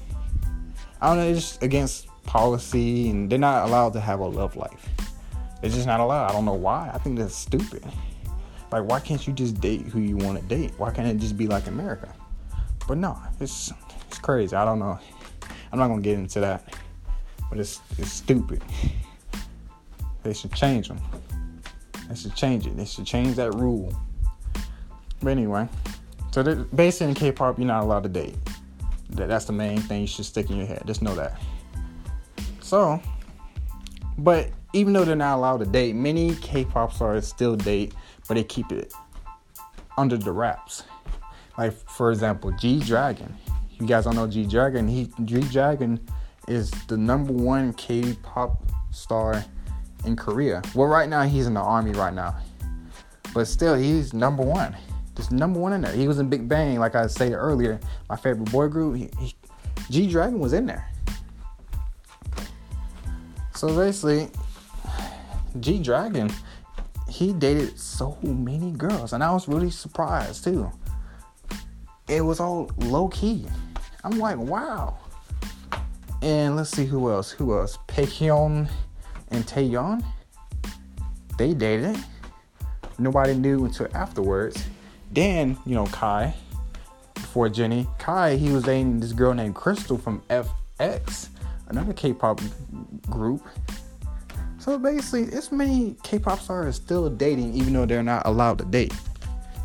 I 1.02 1.08
don't 1.08 1.18
know, 1.18 1.28
it's 1.30 1.42
just 1.42 1.64
against 1.64 2.08
policy 2.24 3.10
and 3.10 3.30
they're 3.30 3.40
not 3.40 3.68
allowed 3.68 3.92
to 3.94 4.00
have 4.00 4.22
a 4.22 4.26
love 4.26 4.56
life. 4.56 4.88
It's 5.62 5.76
just 5.76 5.86
not 5.88 6.00
allowed. 6.00 6.30
I 6.30 6.32
don't 6.32 6.46
know 6.46 6.54
why. 6.54 6.92
I 6.94 6.98
think 6.98 7.18
that's 7.18 7.36
stupid. 7.36 7.84
Like, 8.72 8.86
why 8.90 9.02
can't 9.02 9.28
you 9.28 9.34
just 9.34 9.60
date 9.60 9.82
who 9.82 10.00
you 10.00 10.16
want 10.16 10.40
to 10.40 10.46
date? 10.46 10.72
Why 10.78 10.92
can't 10.92 11.10
it 11.10 11.18
just 11.18 11.36
be 11.36 11.48
like 11.48 11.68
America? 11.68 12.14
But 12.88 13.00
no, 13.00 13.20
it's 13.42 13.74
crazy. 14.22 14.56
I 14.56 14.66
don't 14.66 14.80
know. 14.80 15.00
I'm 15.72 15.80
not 15.80 15.88
gonna 15.88 16.02
get 16.02 16.18
into 16.18 16.40
that, 16.40 16.74
but 17.50 17.60
it's 17.60 17.82
it's 17.98 18.12
stupid. 18.12 18.64
They 20.24 20.34
should 20.34 20.54
change 20.54 20.88
them. 20.88 21.00
They 22.08 22.16
should 22.16 22.36
change 22.36 22.66
it. 22.66 22.76
They 22.76 22.86
should 22.86 23.06
change 23.06 23.36
that 23.36 23.54
rule. 23.54 23.94
But 25.22 25.30
anyway, 25.30 25.68
so 26.32 26.44
basically 26.76 27.10
in 27.10 27.14
K-pop, 27.16 27.58
you're 27.58 27.68
not 27.68 27.84
allowed 27.84 28.04
to 28.04 28.10
date. 28.10 28.36
That, 29.12 29.28
That's 29.28 29.46
the 29.46 29.54
main 29.54 29.80
thing 29.80 30.02
you 30.02 30.08
should 30.08 30.26
stick 30.26 30.50
in 30.50 30.58
your 30.58 30.66
head. 30.66 30.84
Just 30.86 31.02
know 31.02 31.16
that. 31.16 31.40
So, 32.62 33.02
but 34.18 34.50
even 34.74 34.94
though 34.94 35.04
they're 35.04 35.16
not 35.16 35.38
allowed 35.38 35.58
to 35.58 35.66
date, 35.66 35.96
many 35.96 36.36
K-pop 36.36 36.94
stars 36.94 37.28
still 37.28 37.56
date, 37.56 37.94
but 38.28 38.36
they 38.36 38.44
keep 38.44 38.72
it 38.72 38.94
under 39.98 40.18
the 40.18 40.32
wraps. 40.32 40.84
Like 41.58 41.74
for 41.74 42.12
example, 42.12 42.52
G 42.52 42.80
Dragon. 42.80 43.36
You 43.80 43.88
guys 43.88 44.04
don't 44.04 44.16
know 44.16 44.28
G 44.28 44.46
Dragon. 44.46 44.88
He 44.88 45.10
G 45.26 45.42
Dragon 45.42 46.00
is 46.48 46.72
the 46.88 46.98
number 46.98 47.32
one 47.32 47.74
K-pop 47.74 48.62
star 48.92 49.44
in 50.06 50.16
Korea. 50.16 50.62
Well, 50.76 50.88
right 50.88 51.08
now 51.08 51.24
he's 51.24 51.48
in 51.48 51.54
the 51.54 51.62
army 51.62 51.92
right 51.92 52.14
now, 52.14 52.36
but 53.34 53.48
still 53.48 53.76
he's 53.76 54.14
number 54.14 54.44
one 54.44 54.76
just 55.20 55.34
number 55.34 55.60
one 55.60 55.74
in 55.74 55.82
there. 55.82 55.92
He 55.92 56.08
was 56.08 56.20
in 56.20 56.30
Big 56.30 56.48
Bang, 56.48 56.80
like 56.80 56.96
I 56.96 57.08
said 57.08 57.34
earlier. 57.34 57.78
My 58.08 58.16
favorite 58.16 58.50
boy 58.52 58.70
group. 58.70 59.12
G 59.90 60.10
Dragon 60.10 60.40
was 60.40 60.54
in 60.54 60.66
there. 60.66 60.90
So 63.54 63.76
basically, 63.76 64.30
G 65.60 65.84
Dragon, 65.84 66.32
he 67.10 67.34
dated 67.34 67.78
so 67.78 68.18
many 68.24 68.72
girls, 68.72 69.12
and 69.12 69.22
I 69.22 69.34
was 69.34 69.50
really 69.50 69.72
surprised 69.72 70.46
too. 70.46 70.72
It 72.08 72.22
was 72.22 72.40
all 72.40 72.72
low 72.78 73.10
key. 73.10 73.46
I'm 74.04 74.18
like, 74.20 74.38
wow. 74.38 74.98
And 76.22 76.56
let's 76.56 76.70
see 76.70 76.86
who 76.86 77.10
else. 77.10 77.32
Who 77.32 77.58
else? 77.58 77.78
Baekhyun 77.88 78.70
and 79.32 79.46
Taeyeon. 79.46 80.04
They 81.38 81.54
dated. 81.54 81.98
Nobody 82.98 83.34
knew 83.34 83.66
until 83.66 83.88
afterwards. 83.94 84.66
Then, 85.12 85.58
you 85.66 85.76
know, 85.76 85.86
Kai, 85.88 86.34
before 87.16 87.50
Jennie, 87.50 87.88
Kai, 87.98 88.36
he 88.36 88.52
was 88.52 88.64
dating 88.64 89.00
this 89.00 89.14
girl 89.14 89.34
named 89.34 89.56
Krystal 89.56 90.02
from 90.02 90.22
f(x), 90.30 91.30
another 91.68 91.94
K 91.94 92.14
pop 92.14 92.42
group. 93.10 93.42
So 94.60 94.78
basically, 94.78 95.24
it's 95.24 95.52
many 95.52 95.96
K-pop 96.04 96.40
stars 96.42 96.68
are 96.68 96.72
still 96.74 97.10
dating, 97.10 97.54
even 97.54 97.74
though 97.74 97.86
they're 97.86 98.04
not 98.04 98.26
allowed 98.26 98.58
to 98.58 98.66
date. 98.66 98.94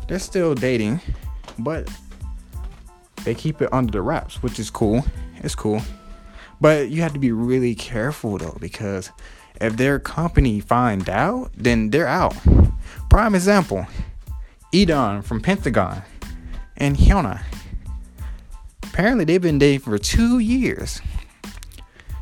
They're 0.07 0.19
still 0.19 0.55
dating, 0.55 1.01
but 1.59 1.89
they 3.25 3.35
keep 3.35 3.61
it 3.61 3.73
under 3.73 3.91
the 3.91 4.01
wraps, 4.01 4.41
which 4.41 4.59
is 4.59 4.69
cool. 4.69 5.03
It's 5.37 5.55
cool. 5.55 5.81
But 6.61 6.89
you 6.89 7.01
have 7.01 7.13
to 7.13 7.19
be 7.19 7.31
really 7.31 7.75
careful 7.75 8.37
though, 8.37 8.57
because 8.59 9.11
if 9.59 9.75
their 9.77 9.99
company 9.99 10.59
find 10.59 11.09
out, 11.09 11.51
then 11.57 11.89
they're 11.89 12.07
out. 12.07 12.35
Prime 13.09 13.35
example, 13.35 13.85
E'Dawn 14.73 15.23
from 15.23 15.41
Pentagon 15.41 16.01
and 16.77 16.95
Hyuna. 16.95 17.41
Apparently 18.83 19.25
they've 19.25 19.41
been 19.41 19.59
dating 19.59 19.79
for 19.79 19.97
two 19.97 20.39
years. 20.39 21.01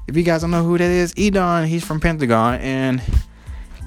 If 0.08 0.18
you 0.18 0.24
guys 0.24 0.42
don't 0.42 0.52
know 0.52 0.64
who 0.64 0.78
that 0.78 0.84
is, 0.84 1.14
E'Dawn, 1.16 1.68
he's 1.68 1.86
from 1.86 2.00
Pentagon 2.00 2.60
and 2.60 3.02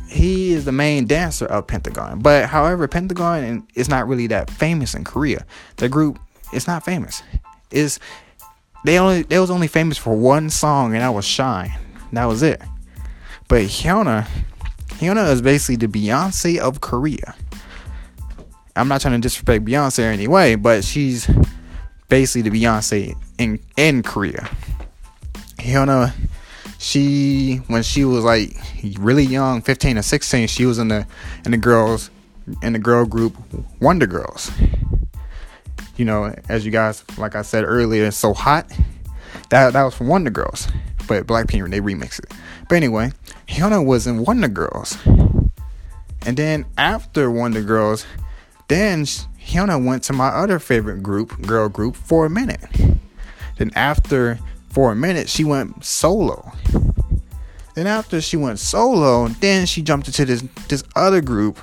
he 0.08 0.52
is 0.52 0.64
the 0.64 0.72
main 0.72 1.06
dancer 1.06 1.46
of 1.46 1.66
Pentagon. 1.66 2.20
But 2.20 2.46
however, 2.46 2.88
Pentagon 2.88 3.66
is 3.74 3.88
not 3.88 4.06
really 4.08 4.28
that 4.28 4.50
famous 4.50 4.94
in 4.94 5.04
Korea. 5.04 5.44
The 5.76 5.88
group 5.88 6.18
is 6.52 6.66
not 6.66 6.84
famous. 6.84 7.22
Is 7.70 7.98
they 8.84 8.98
only 8.98 9.22
they 9.22 9.38
was 9.38 9.50
only 9.50 9.68
famous 9.68 9.98
for 9.98 10.16
one 10.16 10.50
song 10.50 10.94
and 10.94 11.02
that 11.02 11.08
was 11.14 11.24
Shine. 11.24 11.72
That 12.12 12.26
was 12.26 12.42
it. 12.42 12.62
But 13.48 13.62
Hyuna, 13.62 14.26
Hyuna 14.98 15.30
is 15.30 15.42
basically 15.42 15.76
the 15.76 15.88
Beyonce 15.88 16.58
of 16.58 16.80
Korea. 16.80 17.34
I'm 18.74 18.88
not 18.88 19.00
trying 19.00 19.14
to 19.14 19.20
disrespect 19.20 19.64
Beyonce 19.64 20.00
in 20.00 20.12
any 20.12 20.28
way, 20.28 20.54
but 20.54 20.84
she's 20.84 21.28
basically 22.08 22.48
the 22.48 22.62
Beyonce 22.62 23.14
in 23.38 23.60
in 23.76 24.02
Korea. 24.02 24.48
Hyuna, 25.58 26.12
she 26.78 27.56
when 27.68 27.82
she 27.82 28.04
was 28.04 28.24
like 28.24 28.56
really 28.98 29.24
young, 29.24 29.62
15 29.62 29.98
or 29.98 30.02
16, 30.02 30.48
she 30.48 30.66
was 30.66 30.78
in 30.78 30.88
the 30.88 31.06
in 31.44 31.52
the 31.52 31.58
girls 31.58 32.10
in 32.62 32.72
the 32.72 32.78
girl 32.78 33.04
group 33.04 33.34
Wonder 33.80 34.06
Girls. 34.06 34.50
You 35.96 36.04
know, 36.04 36.34
as 36.48 36.64
you 36.64 36.70
guys 36.70 37.04
like 37.18 37.34
I 37.34 37.42
said 37.42 37.64
earlier, 37.64 38.10
so 38.10 38.34
hot. 38.34 38.70
That 39.50 39.72
that 39.74 39.82
was 39.82 39.94
from 39.94 40.08
Wonder 40.08 40.30
Girls, 40.30 40.68
but 41.06 41.26
Blackpink 41.26 41.70
they 41.70 41.80
remixed 41.80 42.18
it. 42.18 42.32
But 42.68 42.76
anyway, 42.76 43.12
Hyuna 43.48 43.84
was 43.84 44.06
in 44.06 44.24
Wonder 44.24 44.48
Girls, 44.48 44.96
and 46.26 46.36
then 46.36 46.66
after 46.76 47.30
Wonder 47.30 47.62
Girls, 47.62 48.04
then 48.68 49.04
Hyuna 49.04 49.82
went 49.82 50.02
to 50.04 50.12
my 50.12 50.28
other 50.28 50.58
favorite 50.58 51.02
group, 51.02 51.40
girl 51.42 51.68
group, 51.68 51.96
4Minute. 51.96 52.98
Then 53.58 53.70
after 53.74 54.38
4Minute, 54.72 55.28
she 55.28 55.44
went 55.44 55.84
solo. 55.84 56.52
Then 57.74 57.86
after 57.86 58.20
she 58.20 58.36
went 58.36 58.58
solo, 58.58 59.28
then 59.28 59.66
she 59.66 59.82
jumped 59.82 60.08
into 60.08 60.24
this 60.24 60.42
this 60.68 60.82
other 60.96 61.20
group 61.20 61.58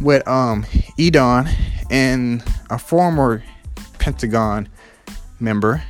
with 0.00 0.26
um 0.28 0.64
E'Dawn 0.98 1.48
and 1.94 2.42
a 2.70 2.78
former 2.78 3.44
Pentagon 4.00 4.68
member. 5.38 5.80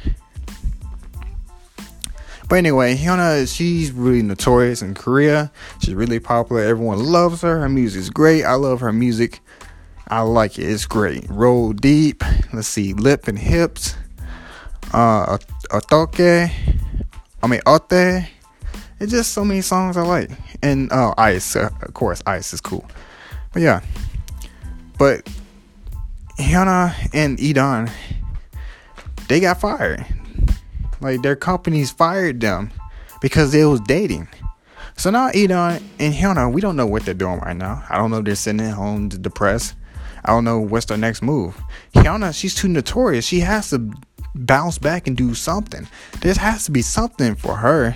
But 2.46 2.56
anyway, 2.56 2.94
Hyuna, 2.94 3.48
she's 3.52 3.90
really 3.90 4.20
notorious 4.20 4.82
in 4.82 4.92
Korea. 4.92 5.50
She's 5.80 5.94
really 5.94 6.20
popular. 6.20 6.62
Everyone 6.62 7.02
loves 7.02 7.40
her. 7.40 7.58
Her 7.60 7.70
music's 7.70 8.10
great. 8.10 8.44
I 8.44 8.52
love 8.52 8.80
her 8.80 8.92
music. 8.92 9.40
I 10.06 10.20
like 10.20 10.58
it. 10.58 10.64
It's 10.64 10.84
great. 10.84 11.24
Roll 11.30 11.72
deep. 11.72 12.22
Let's 12.52 12.68
see, 12.68 12.92
lip 12.92 13.26
and 13.26 13.38
hips. 13.38 13.96
Uh, 14.92 15.38
Otoke. 15.70 16.50
I 17.42 17.46
mean, 17.46 17.60
Ote. 17.64 18.28
It's 19.00 19.10
just 19.10 19.32
so 19.32 19.42
many 19.42 19.62
songs 19.62 19.96
I 19.96 20.02
like. 20.02 20.30
And 20.62 20.92
uh, 20.92 21.14
Ice, 21.16 21.56
uh, 21.56 21.70
of 21.80 21.94
course, 21.94 22.22
Ice 22.26 22.52
is 22.52 22.60
cool. 22.60 22.84
But 23.54 23.62
yeah. 23.62 23.80
But 24.98 25.26
Hyuna 26.38 26.94
and 27.12 27.38
E'Dawn, 27.38 27.90
they 29.28 29.40
got 29.40 29.60
fired. 29.60 30.04
Like 31.00 31.22
their 31.22 31.36
companies 31.36 31.90
fired 31.90 32.40
them 32.40 32.70
because 33.20 33.52
they 33.52 33.64
was 33.64 33.80
dating. 33.80 34.28
So 34.96 35.10
now 35.10 35.30
E'Dawn 35.30 35.82
and 35.98 36.14
Hyuna, 36.14 36.52
we 36.52 36.60
don't 36.60 36.76
know 36.76 36.86
what 36.86 37.04
they're 37.04 37.14
doing 37.14 37.40
right 37.40 37.56
now. 37.56 37.84
I 37.88 37.96
don't 37.96 38.10
know 38.10 38.18
if 38.18 38.24
they're 38.24 38.34
sitting 38.34 38.60
at 38.60 38.74
home 38.74 39.08
depressed. 39.08 39.74
I 40.24 40.32
don't 40.32 40.44
know 40.44 40.58
what's 40.60 40.86
their 40.86 40.96
next 40.96 41.22
move. 41.22 41.60
Hyuna, 41.94 42.34
she's 42.34 42.54
too 42.54 42.68
notorious. 42.68 43.26
She 43.26 43.40
has 43.40 43.70
to 43.70 43.90
bounce 44.34 44.78
back 44.78 45.06
and 45.06 45.16
do 45.16 45.34
something. 45.34 45.86
There 46.20 46.34
has 46.34 46.64
to 46.64 46.70
be 46.70 46.82
something 46.82 47.34
for 47.34 47.56
her. 47.56 47.94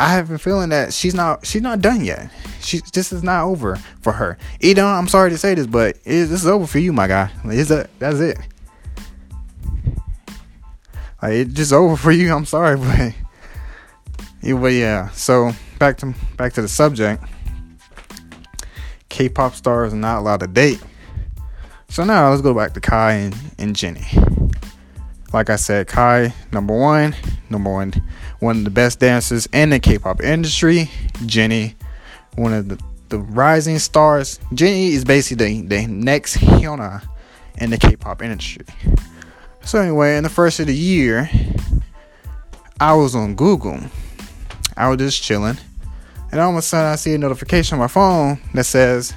I 0.00 0.12
have 0.12 0.30
a 0.30 0.38
feeling 0.38 0.70
that 0.70 0.92
she's 0.92 1.14
not 1.14 1.46
she's 1.46 1.62
not 1.62 1.80
done 1.80 2.04
yet. 2.04 2.30
She 2.60 2.80
this 2.92 3.12
is 3.12 3.22
not 3.22 3.44
over 3.44 3.76
for 4.00 4.12
her. 4.12 4.38
E'Dawn, 4.60 4.98
I'm 4.98 5.08
sorry 5.08 5.30
to 5.30 5.38
say 5.38 5.54
this, 5.54 5.66
but 5.66 5.96
it, 6.04 6.26
this 6.26 6.42
is 6.42 6.46
over 6.46 6.66
for 6.66 6.78
you, 6.78 6.92
my 6.92 7.06
guy. 7.06 7.30
Is 7.46 7.68
that 7.68 7.90
that's 7.98 8.20
it. 8.20 8.38
Like 11.22 11.32
it's 11.32 11.54
just 11.54 11.72
over 11.72 11.96
for 11.96 12.12
you. 12.12 12.34
I'm 12.34 12.44
sorry, 12.44 12.76
but 12.78 13.14
yeah, 14.42 14.54
but 14.54 14.72
yeah. 14.72 15.10
So 15.10 15.52
back 15.78 15.98
to 15.98 16.14
back 16.36 16.52
to 16.54 16.62
the 16.62 16.68
subject. 16.68 17.22
K-pop 19.08 19.54
stars 19.54 19.92
are 19.92 19.96
not 19.96 20.18
allowed 20.18 20.40
to 20.40 20.48
date. 20.48 20.82
So 21.88 22.02
now 22.02 22.30
let's 22.30 22.42
go 22.42 22.52
back 22.52 22.74
to 22.74 22.80
Kai 22.80 23.12
and, 23.12 23.36
and 23.58 23.76
Jennie. 23.76 24.08
Like 25.34 25.50
I 25.50 25.56
said, 25.56 25.88
Kai 25.88 26.32
number 26.52 26.78
one, 26.78 27.12
number 27.50 27.68
one, 27.68 27.92
one 28.38 28.58
of 28.58 28.64
the 28.64 28.70
best 28.70 29.00
dancers 29.00 29.46
in 29.52 29.70
the 29.70 29.80
K-pop 29.80 30.22
industry. 30.22 30.88
Jennie, 31.26 31.74
one 32.36 32.52
of 32.52 32.68
the, 32.68 32.80
the 33.08 33.18
rising 33.18 33.80
stars. 33.80 34.38
Jennie 34.54 34.92
is 34.92 35.04
basically 35.04 35.62
the, 35.62 35.66
the 35.66 35.86
next 35.88 36.36
Hyuna 36.36 37.04
in 37.58 37.70
the 37.70 37.78
K-pop 37.78 38.22
industry. 38.22 38.64
So 39.64 39.80
anyway, 39.80 40.16
in 40.16 40.22
the 40.22 40.30
first 40.30 40.60
of 40.60 40.68
the 40.68 40.74
year, 40.74 41.28
I 42.78 42.94
was 42.94 43.16
on 43.16 43.34
Google. 43.34 43.80
I 44.76 44.88
was 44.88 44.98
just 44.98 45.20
chilling, 45.20 45.58
and 46.30 46.40
all 46.40 46.52
of 46.52 46.56
a 46.56 46.62
sudden 46.62 46.92
I 46.92 46.94
see 46.94 47.12
a 47.12 47.18
notification 47.18 47.74
on 47.74 47.80
my 47.80 47.88
phone 47.88 48.38
that 48.54 48.66
says 48.66 49.14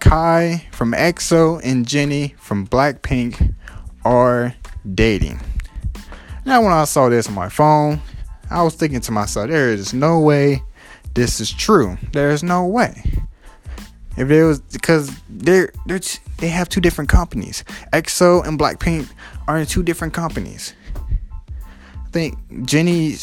Kai 0.00 0.66
from 0.72 0.92
EXO 0.92 1.60
and 1.62 1.86
Jennie 1.86 2.34
from 2.38 2.66
Blackpink 2.66 3.54
are 4.02 4.54
dating. 4.94 5.40
Now, 6.44 6.62
when 6.62 6.72
I 6.72 6.84
saw 6.84 7.08
this 7.08 7.28
on 7.28 7.34
my 7.34 7.48
phone, 7.48 8.00
I 8.50 8.62
was 8.62 8.74
thinking 8.74 9.00
to 9.00 9.12
myself, 9.12 9.48
there 9.48 9.70
is 9.70 9.92
no 9.92 10.20
way 10.20 10.62
this 11.14 11.40
is 11.40 11.50
true. 11.50 11.96
There 12.12 12.30
is 12.30 12.42
no 12.42 12.66
way. 12.66 13.02
If 14.16 14.28
there 14.28 14.46
was, 14.46 14.60
because 14.60 15.10
they're, 15.28 15.72
they're 15.86 16.00
they 16.38 16.48
have 16.48 16.68
two 16.68 16.80
different 16.80 17.10
companies. 17.10 17.64
EXO 17.92 18.46
and 18.46 18.58
Blackpink 18.58 19.08
are 19.48 19.58
in 19.58 19.66
two 19.66 19.82
different 19.82 20.12
companies. 20.14 20.74
I 20.94 22.08
think 22.10 22.38
Jennie, 22.66 23.16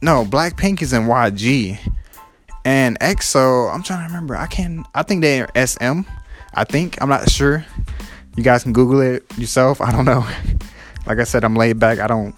no, 0.00 0.24
Blackpink 0.24 0.82
is 0.82 0.92
in 0.92 1.02
YG, 1.02 1.78
and 2.64 2.98
EXO. 3.00 3.72
I'm 3.72 3.82
trying 3.82 4.06
to 4.08 4.14
remember. 4.14 4.36
I 4.36 4.46
can. 4.46 4.84
I 4.94 5.02
think 5.02 5.20
they 5.20 5.40
are 5.42 5.66
SM. 5.66 6.00
I 6.54 6.64
think. 6.64 7.00
I'm 7.02 7.08
not 7.08 7.30
sure. 7.30 7.64
You 8.36 8.42
guys 8.42 8.62
can 8.62 8.72
Google 8.72 9.00
it 9.00 9.24
yourself. 9.36 9.80
I 9.80 9.92
don't 9.92 10.04
know. 10.06 10.26
Like 11.06 11.18
I 11.18 11.24
said, 11.24 11.44
I'm 11.44 11.56
laid 11.56 11.78
back. 11.78 11.98
I 11.98 12.06
don't 12.06 12.34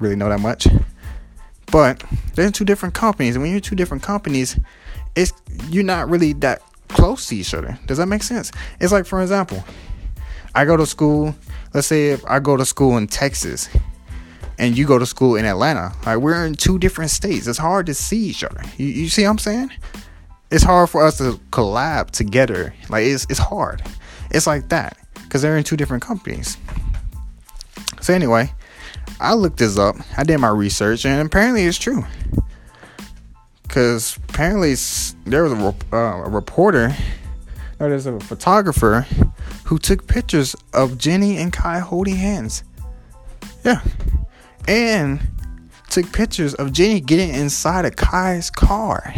really 0.00 0.16
know 0.16 0.28
that 0.28 0.40
much. 0.40 0.66
But 1.70 2.02
they're 2.34 2.50
two 2.50 2.64
different 2.64 2.94
companies, 2.94 3.36
and 3.36 3.42
when 3.42 3.50
you're 3.50 3.60
two 3.60 3.76
different 3.76 4.02
companies, 4.02 4.58
it's 5.14 5.32
you're 5.68 5.84
not 5.84 6.08
really 6.08 6.32
that 6.34 6.62
close 6.88 7.28
to 7.28 7.36
each 7.36 7.52
other. 7.54 7.78
Does 7.86 7.98
that 7.98 8.06
make 8.06 8.22
sense? 8.22 8.50
It's 8.80 8.92
like, 8.92 9.04
for 9.04 9.20
example, 9.20 9.62
I 10.54 10.64
go 10.64 10.76
to 10.76 10.86
school. 10.86 11.34
Let's 11.74 11.86
say 11.86 12.08
if 12.08 12.24
I 12.26 12.38
go 12.38 12.56
to 12.56 12.64
school 12.64 12.96
in 12.96 13.06
Texas, 13.06 13.68
and 14.58 14.76
you 14.76 14.86
go 14.86 14.98
to 14.98 15.06
school 15.06 15.36
in 15.36 15.44
Atlanta, 15.44 15.92
like 16.04 16.18
we're 16.18 16.44
in 16.44 16.54
two 16.54 16.78
different 16.78 17.10
states. 17.10 17.46
It's 17.46 17.58
hard 17.58 17.86
to 17.86 17.94
see 17.94 18.18
each 18.18 18.42
other. 18.42 18.62
You, 18.76 18.86
you 18.86 19.08
see 19.08 19.22
what 19.22 19.30
I'm 19.30 19.38
saying? 19.38 19.70
It's 20.50 20.64
hard 20.64 20.90
for 20.90 21.04
us 21.04 21.18
to 21.18 21.38
collab 21.50 22.10
together. 22.10 22.74
Like 22.88 23.04
it's 23.04 23.26
it's 23.30 23.38
hard. 23.38 23.82
It's 24.30 24.46
like 24.46 24.68
that 24.70 24.96
because 25.14 25.42
they're 25.42 25.56
in 25.56 25.64
two 25.64 25.76
different 25.76 26.02
companies. 26.02 26.56
So 28.00 28.14
anyway, 28.14 28.52
I 29.20 29.34
looked 29.34 29.58
this 29.58 29.78
up. 29.78 29.96
I 30.16 30.24
did 30.24 30.38
my 30.38 30.48
research, 30.48 31.04
and 31.04 31.26
apparently 31.26 31.64
it's 31.64 31.78
true. 31.78 32.04
Because 33.62 34.18
apparently 34.28 34.74
there 35.26 35.42
was 35.42 35.52
a, 35.52 35.74
uh, 35.92 36.24
a 36.24 36.30
reporter, 36.30 36.96
no, 37.80 37.88
there's 37.88 38.06
a 38.06 38.18
photographer 38.18 39.06
who 39.64 39.78
took 39.78 40.06
pictures 40.06 40.56
of 40.72 40.98
Jennie 40.98 41.36
and 41.36 41.52
Kai 41.52 41.78
holding 41.78 42.16
hands. 42.16 42.64
Yeah, 43.64 43.82
and 44.66 45.20
took 45.90 46.12
pictures 46.12 46.54
of 46.54 46.72
Jennie 46.72 47.00
getting 47.00 47.34
inside 47.34 47.84
of 47.84 47.96
Kai's 47.96 48.50
car. 48.50 49.14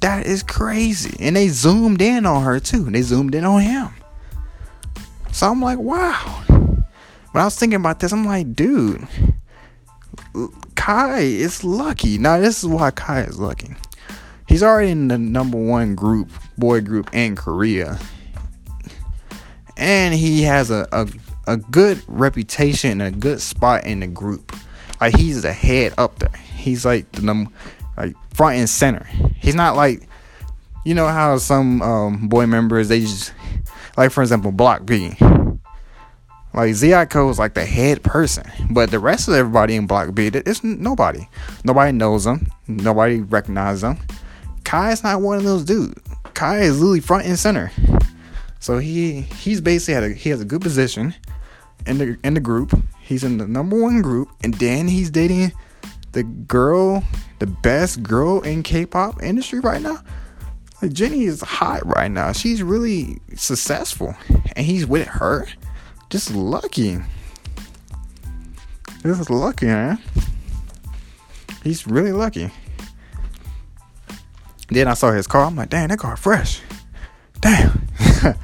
That 0.00 0.26
is 0.26 0.42
crazy. 0.42 1.16
And 1.20 1.34
they 1.36 1.48
zoomed 1.48 2.00
in 2.00 2.26
on 2.26 2.44
her 2.44 2.60
too. 2.60 2.86
and 2.86 2.94
They 2.94 3.02
zoomed 3.02 3.34
in 3.34 3.44
on 3.44 3.60
him. 3.60 3.88
So 5.32 5.50
I'm 5.50 5.60
like, 5.60 5.78
wow. 5.78 6.44
When 7.32 7.42
I 7.42 7.44
was 7.44 7.56
thinking 7.56 7.76
about 7.76 8.00
this, 8.00 8.12
I'm 8.12 8.24
like, 8.24 8.54
dude, 8.54 9.06
Kai 10.74 11.18
is 11.20 11.62
lucky. 11.62 12.18
Now 12.18 12.38
this 12.38 12.62
is 12.62 12.68
why 12.68 12.90
Kai 12.90 13.22
is 13.22 13.38
lucky. 13.38 13.74
He's 14.46 14.62
already 14.62 14.90
in 14.90 15.08
the 15.08 15.18
number 15.18 15.58
one 15.58 15.94
group, 15.94 16.30
boy 16.56 16.80
group 16.80 17.10
in 17.12 17.36
Korea. 17.36 17.98
And 19.76 20.14
he 20.14 20.42
has 20.42 20.70
a, 20.70 20.88
a, 20.90 21.06
a 21.46 21.56
good 21.58 22.02
reputation 22.08 23.00
a 23.00 23.10
good 23.10 23.40
spot 23.40 23.84
in 23.84 24.00
the 24.00 24.06
group. 24.06 24.56
Like 25.00 25.16
he's 25.16 25.42
the 25.42 25.52
head 25.52 25.92
up 25.98 26.18
there. 26.18 26.30
He's 26.56 26.84
like 26.84 27.12
the 27.12 27.22
number 27.22 27.50
like 27.96 28.16
front 28.34 28.56
and 28.56 28.68
center. 28.68 29.04
He's 29.36 29.54
not 29.54 29.76
like 29.76 30.08
you 30.84 30.94
know 30.94 31.08
how 31.08 31.36
some 31.36 31.82
um, 31.82 32.28
boy 32.28 32.46
members 32.46 32.88
they 32.88 33.00
just 33.00 33.32
like 33.98 34.10
for 34.10 34.22
example 34.22 34.50
Block 34.50 34.86
B. 34.86 35.14
Like 36.58 36.72
Zico 36.72 37.30
is 37.30 37.38
like 37.38 37.54
the 37.54 37.64
head 37.64 38.02
person, 38.02 38.42
but 38.70 38.90
the 38.90 38.98
rest 38.98 39.28
of 39.28 39.34
everybody 39.34 39.76
in 39.76 39.86
Block 39.86 40.12
B, 40.12 40.26
it's 40.26 40.64
nobody. 40.64 41.28
Nobody 41.62 41.92
knows 41.92 42.24
them. 42.24 42.50
Nobody 42.66 43.20
recognizes 43.20 43.82
them. 43.82 43.96
Kai 44.64 44.90
is 44.90 45.04
not 45.04 45.20
one 45.20 45.38
of 45.38 45.44
those 45.44 45.62
dudes. 45.62 46.02
Kai 46.34 46.62
is 46.62 46.80
literally 46.80 46.98
front 46.98 47.26
and 47.26 47.38
center. 47.38 47.70
So 48.58 48.78
he 48.78 49.20
he's 49.20 49.60
basically 49.60 49.94
had 49.94 50.02
a 50.02 50.08
he 50.08 50.30
has 50.30 50.40
a 50.40 50.44
good 50.44 50.60
position 50.60 51.14
in 51.86 51.98
the 51.98 52.18
in 52.24 52.34
the 52.34 52.40
group. 52.40 52.76
He's 53.02 53.22
in 53.22 53.38
the 53.38 53.46
number 53.46 53.80
one 53.80 54.02
group, 54.02 54.28
and 54.42 54.52
then 54.54 54.88
he's 54.88 55.10
dating 55.10 55.52
the 56.10 56.24
girl, 56.24 57.04
the 57.38 57.46
best 57.46 58.02
girl 58.02 58.40
in 58.40 58.64
K-pop 58.64 59.22
industry 59.22 59.60
right 59.60 59.80
now. 59.80 60.02
Like 60.82 60.92
Jennie 60.92 61.22
is 61.22 61.40
hot 61.40 61.86
right 61.86 62.10
now. 62.10 62.32
She's 62.32 62.64
really 62.64 63.20
successful, 63.36 64.16
and 64.56 64.66
he's 64.66 64.86
with 64.86 65.06
her. 65.06 65.46
Just 66.10 66.34
lucky. 66.34 66.98
This 69.02 69.20
is 69.20 69.30
lucky, 69.30 69.66
man. 69.66 69.98
He's 71.62 71.86
really 71.86 72.12
lucky. 72.12 72.50
Then 74.68 74.88
I 74.88 74.94
saw 74.94 75.12
his 75.12 75.26
car. 75.26 75.44
I'm 75.44 75.56
like, 75.56 75.68
damn, 75.68 75.88
that 75.88 75.98
car 75.98 76.16
fresh. 76.16 76.60
Damn. 77.40 77.86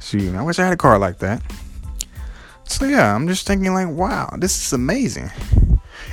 Shoot, 0.00 0.34
I 0.34 0.42
wish 0.42 0.58
I 0.58 0.64
had 0.64 0.72
a 0.72 0.76
car 0.76 0.98
like 0.98 1.18
that. 1.18 1.42
So 2.64 2.86
yeah, 2.86 3.14
I'm 3.14 3.28
just 3.28 3.46
thinking 3.46 3.72
like, 3.72 3.88
wow, 3.88 4.34
this 4.38 4.66
is 4.66 4.72
amazing. 4.72 5.30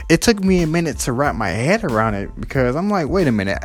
It 0.10 0.22
took 0.22 0.44
me 0.44 0.64
a 0.64 0.68
minute 0.68 1.00
to 1.00 1.14
wrap 1.14 1.36
my 1.36 1.50
head 1.50 1.84
around 1.84 2.16
it 2.16 2.30
because 2.40 2.76
I'm 2.76 2.90
like, 2.90 3.08
wait 3.08 3.28
a 3.28 3.32
minute. 3.32 3.64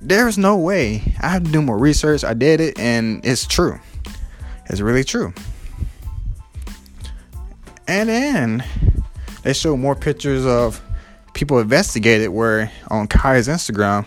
There's 0.00 0.38
no 0.38 0.56
way. 0.56 1.14
I 1.20 1.28
have 1.28 1.44
to 1.44 1.50
do 1.50 1.60
more 1.60 1.78
research. 1.78 2.24
I 2.24 2.34
did 2.34 2.60
it 2.60 2.78
and 2.78 3.24
it's 3.24 3.46
true. 3.46 3.78
It's 4.66 4.80
really 4.80 5.04
true. 5.04 5.32
And 7.88 8.08
then 8.08 8.64
they 9.42 9.52
show 9.54 9.76
more 9.76 9.96
pictures 9.96 10.44
of 10.44 10.80
people 11.32 11.58
investigated 11.58 12.28
where 12.28 12.70
on 12.88 13.08
Kai's 13.08 13.48
Instagram 13.48 14.06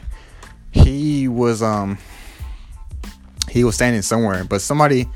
he 0.72 1.28
was 1.28 1.62
um 1.62 1.98
he 3.50 3.64
was 3.64 3.76
standing 3.76 4.02
somewhere, 4.02 4.44
but 4.44 4.62
somebody 4.62 5.10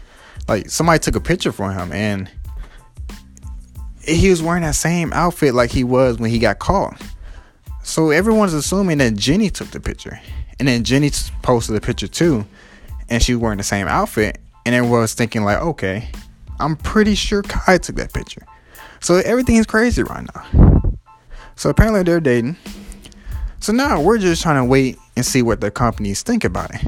like 0.48 0.70
somebody 0.70 1.00
took 1.00 1.16
a 1.16 1.22
picture 1.22 1.52
for 1.52 1.72
him 1.72 1.92
and 1.94 2.30
he 4.04 4.30
was 4.30 4.42
wearing 4.42 4.64
that 4.64 4.76
same 4.76 5.14
outfit 5.14 5.54
like 5.54 5.72
he 5.72 5.84
was 5.84 6.20
when 6.20 6.30
he 6.30 6.40
got 6.40 6.60
caught. 6.60 7.02
So 7.84 8.10
everyone's 8.10 8.54
assuming 8.54 8.98
that 8.98 9.16
Jennie 9.16 9.50
took 9.50 9.70
the 9.70 9.80
picture. 9.80 10.20
And 10.60 10.68
then 10.68 10.84
Jennie 10.84 11.12
posted 11.42 11.76
the 11.76 11.82
picture 11.82 12.08
too. 12.08 12.46
And 13.10 13.22
she 13.22 13.36
was 13.36 13.42
wearing 13.42 13.58
the 13.58 13.64
same 13.64 13.88
outfit. 13.88 14.40
And 14.66 14.74
everyone 14.74 15.02
was 15.02 15.14
thinking, 15.14 15.44
like, 15.44 15.62
okay, 15.62 16.10
I'm 16.60 16.76
pretty 16.76 17.16
sure 17.16 17.44
Kai 17.44 17.78
took 17.78 17.98
that 17.98 18.14
picture. 18.14 18.46
So 19.00 19.16
everything's 19.18 19.66
crazy 19.66 20.04
right 20.04 20.28
now. 20.36 20.98
So 21.56 21.70
apparently 21.70 22.04
they're 22.04 22.20
dating. 22.20 22.58
So 23.60 23.74
now 23.74 24.02
we're 24.02 24.18
just 24.18 24.42
trying 24.42 24.58
to 24.58 24.66
wait 24.66 24.98
and 25.16 25.26
see 25.26 25.42
what 25.42 25.62
the 25.62 25.72
companies 25.72 26.22
think 26.22 26.44
about 26.44 26.76
it. 26.76 26.86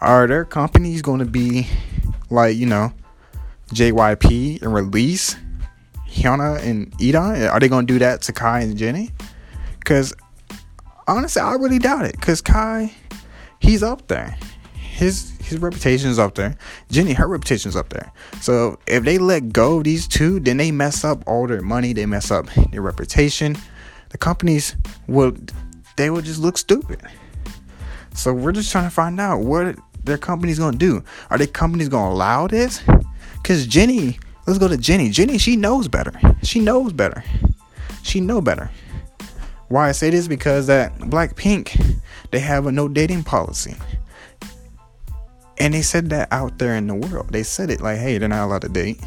Are 0.00 0.26
their 0.26 0.44
companies 0.44 1.02
going 1.02 1.20
to 1.20 1.26
be 1.26 1.66
like, 2.30 2.56
you 2.56 2.66
know, 2.66 2.92
JYP 3.68 4.62
and 4.62 4.72
release 4.72 5.36
Hyuna 6.08 6.62
and 6.62 6.92
E'Dawn? 6.98 7.50
Are 7.50 7.58
they 7.58 7.68
going 7.68 7.86
to 7.86 7.92
do 7.92 7.98
that 7.98 8.22
to 8.22 8.32
Kai 8.32 8.60
and 8.60 8.76
Jennie? 8.76 9.10
Because 9.78 10.14
honestly, 11.06 11.42
I 11.42 11.54
really 11.54 11.78
doubt 11.78 12.04
it. 12.04 12.12
Because 12.12 12.40
Kai, 12.40 12.92
he's 13.58 13.82
up 13.82 14.06
there. 14.08 14.36
His 14.74 15.33
his 15.44 15.58
reputation 15.58 16.10
is 16.10 16.18
up 16.18 16.34
there. 16.34 16.56
Jennie, 16.90 17.12
her 17.12 17.28
reputation 17.28 17.68
is 17.68 17.76
up 17.76 17.90
there. 17.90 18.12
So 18.40 18.78
if 18.86 19.04
they 19.04 19.18
let 19.18 19.52
go 19.52 19.78
of 19.78 19.84
these 19.84 20.08
two, 20.08 20.40
then 20.40 20.56
they 20.56 20.70
mess 20.70 21.04
up 21.04 21.22
all 21.26 21.46
their 21.46 21.60
money. 21.60 21.92
They 21.92 22.06
mess 22.06 22.30
up 22.30 22.46
their 22.70 22.82
reputation. 22.82 23.56
The 24.10 24.18
companies 24.18 24.76
will 25.06 25.34
they 25.96 26.10
will 26.10 26.22
just 26.22 26.40
look 26.40 26.58
stupid. 26.58 27.00
So 28.14 28.32
we're 28.32 28.52
just 28.52 28.72
trying 28.72 28.84
to 28.84 28.90
find 28.90 29.20
out 29.20 29.40
what 29.40 29.76
their 30.04 30.18
company's 30.18 30.58
gonna 30.58 30.76
do. 30.76 31.02
Are 31.30 31.38
their 31.38 31.46
companies 31.46 31.88
gonna 31.88 32.14
allow 32.14 32.46
this? 32.46 32.82
Cause 33.42 33.66
Jennie, 33.66 34.18
let's 34.46 34.58
go 34.58 34.68
to 34.68 34.76
Jennie. 34.76 35.10
Jennie, 35.10 35.38
she 35.38 35.56
knows 35.56 35.88
better. 35.88 36.12
She 36.42 36.60
knows 36.60 36.92
better. 36.92 37.22
She 38.02 38.20
know 38.20 38.40
better. 38.40 38.70
Why 39.68 39.88
I 39.88 39.92
say 39.92 40.10
this 40.10 40.28
because 40.28 40.66
that 40.68 40.96
Blackpink, 40.98 41.98
they 42.30 42.38
have 42.40 42.66
a 42.66 42.72
no 42.72 42.88
dating 42.88 43.24
policy. 43.24 43.74
And 45.58 45.72
they 45.72 45.82
said 45.82 46.10
that 46.10 46.28
out 46.32 46.58
there 46.58 46.74
in 46.74 46.86
the 46.86 46.94
world. 46.94 47.28
They 47.30 47.42
said 47.42 47.70
it 47.70 47.80
like, 47.80 47.98
hey, 47.98 48.18
they're 48.18 48.28
not 48.28 48.44
allowed 48.44 48.62
to 48.62 48.68
date. 48.68 49.00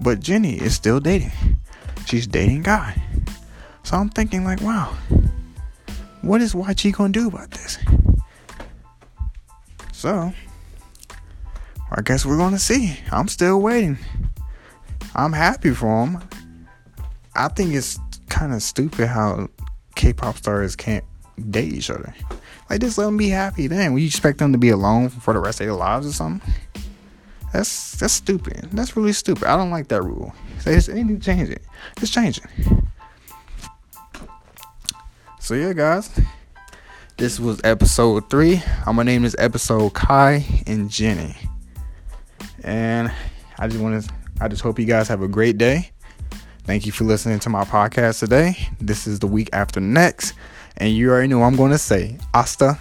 But 0.00 0.20
Jennie 0.20 0.60
is 0.60 0.74
still 0.74 1.00
dating. 1.00 1.32
She's 2.06 2.26
dating 2.26 2.64
Kai. 2.64 3.02
So 3.82 3.96
I'm 3.96 4.10
thinking 4.10 4.44
like, 4.44 4.60
wow, 4.60 4.94
what 6.22 6.40
is 6.40 6.54
YG 6.54 6.92
gonna 6.92 7.12
do 7.12 7.28
about 7.28 7.50
this? 7.50 7.78
So 9.92 10.32
I 11.90 12.02
guess 12.02 12.26
we're 12.26 12.36
gonna 12.36 12.58
see. 12.58 12.98
I'm 13.10 13.28
still 13.28 13.60
waiting. 13.60 13.96
I'm 15.14 15.32
happy 15.32 15.70
for 15.70 16.04
him. 16.06 16.22
I 17.34 17.48
think 17.48 17.74
it's 17.74 17.98
kind 18.28 18.52
of 18.52 18.62
stupid 18.62 19.06
how 19.06 19.48
K-pop 19.94 20.36
stars 20.36 20.76
can't 20.76 21.04
date 21.50 21.72
each 21.72 21.90
other. 21.90 22.14
Like 22.68 22.80
just 22.80 22.98
let 22.98 23.06
them 23.06 23.16
be 23.16 23.28
happy. 23.28 23.66
Then 23.66 23.92
we 23.92 24.06
expect 24.06 24.38
them 24.38 24.52
to 24.52 24.58
be 24.58 24.70
alone 24.70 25.08
for 25.08 25.34
the 25.34 25.40
rest 25.40 25.60
of 25.60 25.66
their 25.66 25.74
lives 25.74 26.06
or 26.06 26.12
something. 26.12 26.52
That's 27.52 27.92
that's 27.92 28.14
stupid. 28.14 28.68
That's 28.72 28.96
really 28.96 29.12
stupid. 29.12 29.44
I 29.44 29.56
don't 29.56 29.70
like 29.70 29.88
that 29.88 30.02
rule. 30.02 30.34
So 30.60 30.70
need 30.92 31.08
to 31.08 31.18
change 31.18 31.48
it. 31.48 31.62
Just 31.98 32.12
change 32.12 32.38
it. 32.38 32.44
So 35.40 35.54
yeah, 35.54 35.72
guys. 35.72 36.10
This 37.18 37.40
was 37.40 37.60
episode 37.64 38.28
three. 38.28 38.56
Uh, 38.56 38.60
I'm 38.80 38.96
gonna 38.96 39.04
name 39.04 39.22
this 39.22 39.36
episode 39.38 39.94
Kai 39.94 40.44
and 40.66 40.90
Jennie. 40.90 41.34
And 42.62 43.10
I 43.58 43.68
just 43.68 43.80
want 43.80 44.04
to. 44.04 44.12
I 44.38 44.48
just 44.48 44.60
hope 44.60 44.78
you 44.78 44.84
guys 44.84 45.08
have 45.08 45.22
a 45.22 45.28
great 45.28 45.56
day. 45.56 45.92
Thank 46.64 46.84
you 46.84 46.92
for 46.92 47.04
listening 47.04 47.38
to 47.38 47.48
my 47.48 47.64
podcast 47.64 48.18
today. 48.18 48.68
This 48.80 49.06
is 49.06 49.20
the 49.20 49.28
week 49.28 49.48
after 49.52 49.80
next. 49.80 50.34
And 50.76 50.94
you 50.94 51.10
already 51.10 51.28
know 51.28 51.38
what 51.38 51.46
I'm 51.46 51.56
going 51.56 51.72
to 51.72 51.78
say 51.78 52.18
hasta 52.34 52.78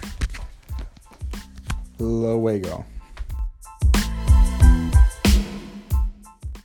luego. 1.99 2.85